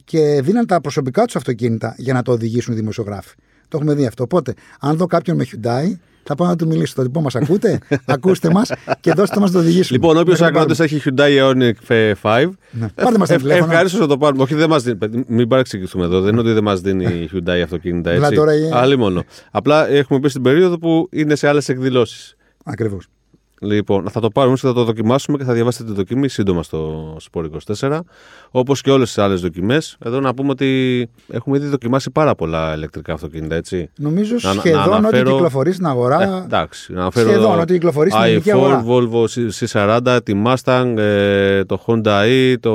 και 0.03 0.41
δίναν 0.43 0.65
τα 0.65 0.81
προσωπικά 0.81 1.25
τους 1.25 1.35
αυτοκίνητα 1.35 1.95
για 1.97 2.13
να 2.13 2.21
το 2.21 2.31
οδηγήσουν 2.31 2.73
οι 2.73 2.75
δημοσιογράφοι. 2.75 3.35
Το 3.67 3.77
έχουμε 3.77 3.93
δει 3.93 4.05
αυτό. 4.05 4.23
Οπότε, 4.23 4.53
αν 4.79 4.97
δω 4.97 5.05
κάποιον 5.05 5.37
με 5.37 5.45
Hyundai, 5.51 5.97
θα 6.23 6.35
πάω 6.35 6.47
να 6.47 6.55
του 6.55 6.67
μιλήσω. 6.67 6.93
Θα 6.95 7.03
του 7.03 7.11
πω: 7.11 7.21
Μας 7.21 7.35
ακούτε, 7.35 7.79
ακούστε 8.05 8.49
μας 8.51 8.71
και 8.99 9.11
δώστε 9.13 9.39
μας 9.39 9.51
το 9.51 9.57
οδηγήσουμε. 9.59 9.97
Λοιπόν, 9.99 10.17
όποιος 10.17 10.39
Μέχρι 10.39 10.53
να 10.55 10.61
ακροατής 10.61 10.77
πάρουμε. 10.77 10.97
έχει 10.97 11.09
Hyundai 11.09 11.71
Ioniq 11.71 12.13
5, 12.21 12.49
Ναι. 12.71 12.87
Πάρτε 12.95 13.17
μας 13.17 13.29
τα 13.29 13.35
τηλέφωνα. 13.35 13.71
ευχαρίστως 13.71 13.99
να 13.99 14.07
το 14.07 14.17
πάρουμε. 14.17 14.43
Όχι, 14.43 14.55
δεν 14.55 14.69
μας 14.69 14.83
δίνει. 14.83 14.97
Μην 15.27 15.47
παρεξηγηθούμε 15.47 16.05
εδώ. 16.05 16.21
Δεν 16.21 16.31
είναι 16.31 16.41
ότι 16.41 16.51
δεν 16.51 16.63
μας 16.63 16.81
δίνει 16.81 17.03
η 17.05 17.29
Hyundai 17.33 17.59
αυτοκίνητα 17.63 18.09
έτσι. 18.09 18.19
Δηλαδή 18.21 18.35
τώρα 18.35 18.55
η- 18.55 18.69
Άλλη 18.73 18.97
μόνο. 18.97 19.23
Απλά 19.51 19.89
έχουμε 19.89 20.19
πει 20.19 20.29
στην 20.29 20.41
περίοδο 20.41 20.77
που 20.77 21.07
είναι 21.11 21.35
σε 21.35 21.47
άλλες 21.47 21.69
εκδηλώσεις. 21.69 22.35
Ακριβώς. 22.63 23.07
Λοιπόν, 23.61 24.09
θα 24.09 24.19
το 24.19 24.29
πάρουμε 24.29 24.55
και 24.55 24.67
θα 24.67 24.73
το 24.73 24.83
δοκιμάσουμε 24.83 25.37
και 25.37 25.43
θα 25.43 25.53
διαβάσετε 25.53 25.89
τη 25.89 25.95
δοκιμή 25.95 26.27
σύντομα 26.29 26.63
στο 26.63 27.15
Sport 27.31 27.45
24. 27.79 27.99
Όπως 28.51 28.81
και 28.81 28.91
όλες 28.91 29.07
τις 29.07 29.17
άλλες 29.17 29.41
δοκιμές. 29.41 29.97
Εδώ 30.05 30.19
να 30.19 30.33
πούμε 30.33 30.49
ότι 30.49 31.09
έχουμε 31.27 31.57
ήδη 31.57 31.67
δοκιμάσει 31.67 32.11
πάρα 32.11 32.35
πολλά 32.35 32.73
ηλεκτρικά 32.75 33.13
αυτοκίνητα, 33.13 33.55
έτσι. 33.55 33.89
Νομίζω 33.97 34.35
Να- 34.41 34.53
να 34.53 34.59
σχεδόν 34.59 34.81
ό,τι 34.83 34.93
αναφέρω- 34.93 35.31
κυκλοφορεί 35.31 35.71
στην 35.71 35.85
αγορά. 35.85 36.21
Ε, 36.21 36.43
εντάξει, 36.43 36.93
να 36.93 37.01
αναφέρω 37.01 37.29
Σχεδόν 37.29 37.59
ό,τι 37.59 37.73
κυκλοφορεί 37.73 38.09
στην 38.11 38.23
ελληνική 38.23 38.49
i4, 38.49 38.53
αγορά. 38.53 38.83
Volvo 38.87 39.25
C40, 39.59 40.19
τη 40.23 40.41
Mustang, 40.45 40.93
ε, 40.97 41.63
το 41.63 41.83
Honda 41.85 42.21
e, 42.25 42.55
το, 42.59 42.73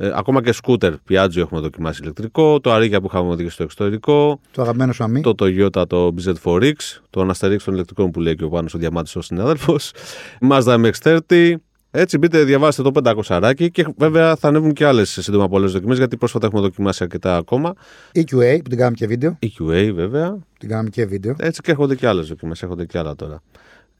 ε, 0.00 0.10
ακόμα 0.14 0.42
και 0.42 0.54
scooter 0.62 0.92
Piaggio 1.10 1.36
έχουμε 1.36 1.60
δοκιμάσει 1.60 2.00
ηλεκτρικό, 2.02 2.60
το 2.60 2.74
Ariya 2.76 2.96
που 3.00 3.06
είχαμε 3.10 3.30
οδηγήσει 3.30 3.54
στο 3.54 3.62
εξωτερικό, 3.62 4.40
Το 4.50 4.62
αγαπημένο 4.62 4.92
σου 4.92 5.04
αμύ. 5.04 5.20
το 5.20 5.34
Toyota 5.38 5.88
το 5.88 6.14
BZ4X, 6.16 6.72
το 7.10 7.20
Αναστερίξ 7.20 7.64
των 7.64 7.74
ηλεκτρικών 7.74 8.10
που 8.10 8.20
λέει 8.20 8.34
και 8.34 8.44
ο 8.44 8.48
Πάνος 8.48 8.74
ο 8.74 8.78
Διαμάτης 8.78 9.16
ο 9.16 9.20
συνάδελφος, 9.20 9.92
Mazda 10.50 10.90
MX-30, 11.02 11.54
έτσι 11.90 12.18
μπείτε, 12.18 12.44
διαβάστε 12.44 12.82
το 12.82 12.90
500 13.04 13.12
αράκι 13.28 13.70
και 13.70 13.86
βέβαια 13.96 14.36
θα 14.36 14.48
ανέβουν 14.48 14.72
και 14.72 14.84
άλλες 14.86 15.10
σύντομα 15.20 15.48
πολλές 15.48 15.72
δοκιμές 15.72 15.98
γιατί 15.98 16.16
πρόσφατα 16.16 16.46
έχουμε 16.46 16.60
δοκιμάσει 16.62 17.02
αρκετά 17.02 17.36
ακόμα. 17.36 17.74
EQA 18.14 18.56
που 18.62 18.68
την 18.68 18.76
κάναμε 18.76 18.96
και 18.96 19.06
βίντεο. 19.06 19.38
EQA 19.46 19.90
βέβαια, 19.94 20.38
Την 20.58 20.68
κάναμε 20.68 20.88
και 20.88 21.04
βίντεο. 21.06 21.34
έτσι 21.38 21.60
και 21.60 21.70
έρχονται 21.70 21.94
και 21.94 22.06
άλλες 22.06 22.28
δοκιμές, 22.28 22.62
έρχονται 22.62 22.86
και 22.86 22.98
άλλα 22.98 23.14
τώρα. 23.14 23.42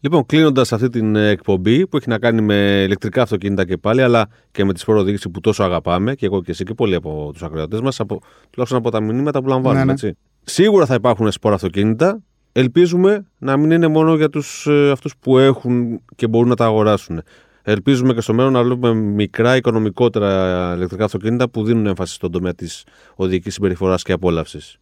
Λοιπόν, 0.00 0.26
κλείνοντας 0.26 0.72
αυτή 0.72 0.88
την 0.88 1.16
ε, 1.16 1.28
εκπομπή 1.28 1.86
που 1.86 1.96
έχει 1.96 2.08
να 2.08 2.18
κάνει 2.18 2.40
με 2.40 2.82
ηλεκτρικά 2.84 3.22
αυτοκίνητα 3.22 3.64
και 3.64 3.76
πάλι, 3.76 4.02
αλλά 4.02 4.28
και 4.50 4.64
με 4.64 4.72
τη 4.72 4.84
φοροοδήγηση 4.84 5.28
που 5.28 5.40
τόσο 5.40 5.62
αγαπάμε, 5.62 6.14
και 6.14 6.26
εγώ 6.26 6.42
και 6.42 6.50
εσύ 6.50 6.64
και 6.64 6.74
πολλοί 6.74 6.94
από 6.94 7.30
τους 7.32 7.42
ακροατές 7.42 7.80
μας, 7.80 8.00
από, 8.00 8.20
τουλάχιστον 8.50 8.80
από 8.80 8.90
τα 8.90 9.00
μηνύματα 9.00 9.42
που 9.42 9.48
λαμβάνουμε. 9.48 9.80
Ναι, 9.80 9.84
ναι. 9.84 9.92
Έτσι. 9.92 10.16
Σίγουρα 10.42 10.86
θα 10.86 10.94
υπάρχουν 10.94 11.32
σπόρα 11.32 11.54
αυτοκίνητα. 11.54 12.22
Ελπίζουμε 12.52 13.26
να 13.38 13.56
μην 13.56 13.70
είναι 13.70 13.86
μόνο 13.86 14.14
για 14.14 14.28
τους, 14.28 14.66
ε, 14.66 14.90
αυτούς 14.90 15.14
που 15.20 15.38
έχουν 15.38 16.00
και 16.16 16.26
μπορούν 16.26 16.48
να 16.48 16.54
τα 16.54 16.64
αγοράσουν. 16.64 17.22
Ελπίζουμε 17.62 18.14
και 18.14 18.20
στο 18.20 18.34
μέλλον 18.34 18.52
να 18.52 18.62
βλέπουμε 18.62 18.94
μικρά 18.94 19.56
οικονομικότερα 19.56 20.72
ηλεκτρικά 20.76 21.04
αυτοκίνητα 21.04 21.48
που 21.48 21.64
δίνουν 21.64 21.86
έμφαση 21.86 22.14
στον 22.14 22.30
τομέα 22.30 22.54
της 22.54 22.84
οδικής 23.14 23.54
συμπεριφοράς 23.54 24.02
και 24.02 24.12
απόλαυσης. 24.12 24.78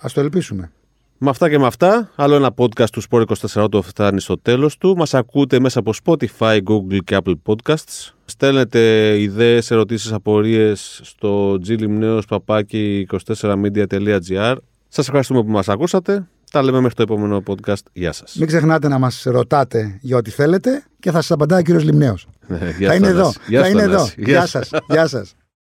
Α 0.00 0.08
το 0.14 0.20
ελπίσουμε. 0.20 0.72
Με 1.22 1.30
αυτά 1.30 1.48
και 1.50 1.58
με 1.58 1.66
αυτά, 1.66 2.10
άλλο 2.16 2.34
ένα 2.34 2.50
podcast 2.56 2.88
του 2.92 3.02
Sport 3.10 3.22
24 3.62 3.70
το 3.70 3.82
φτάνει 3.82 4.20
στο 4.20 4.38
τέλος 4.38 4.76
του. 4.78 4.96
Μας 4.96 5.14
ακούτε 5.14 5.60
μέσα 5.60 5.78
από 5.78 5.92
Spotify, 6.04 6.58
Google 6.62 6.98
και 7.04 7.16
Apple 7.24 7.34
Podcasts. 7.46 8.10
Στέλνετε 8.24 8.80
ιδέες, 9.20 9.70
ερωτήσεις, 9.70 10.12
απορίες 10.12 11.00
στο 11.02 11.58
glimneos 11.66 12.20
24media.gr 12.28 14.54
Σας 14.88 15.06
ευχαριστούμε 15.06 15.42
που 15.42 15.50
μας 15.50 15.68
ακούσατε 15.68 16.26
Τα 16.50 16.62
λέμε 16.62 16.80
μέχρι 16.80 16.94
το 16.96 17.02
επόμενο 17.02 17.42
podcast. 17.46 17.82
Γεια 17.92 18.12
σας. 18.12 18.34
Μην 18.38 18.46
ξεχνάτε 18.46 18.88
να 18.88 18.98
μας 18.98 19.22
ρωτάτε 19.26 19.98
για 20.00 20.16
ό,τι 20.16 20.30
θέλετε 20.30 20.84
και 21.00 21.10
θα 21.10 21.20
σας 21.20 21.30
απαντάει 21.30 21.60
ο 21.60 21.62
κύριος 21.62 21.84
Λιμνέος. 21.84 22.26
Ναι, 22.46 22.58
Γεια 22.78 22.88
Θα 22.88 22.94
είναι 22.94 23.06
Θανάση. 23.06 23.08
εδώ. 23.08 23.32
Γεια 23.48 23.60
Θα 23.60 23.66
σου, 23.66 23.72
είναι 23.72 23.82
εδώ. 23.82 23.92
Θανάση. 23.96 24.14
Γεια 24.18 24.46
σας. 24.46 24.70
Γεια 24.88 25.06
σας. 25.06 25.34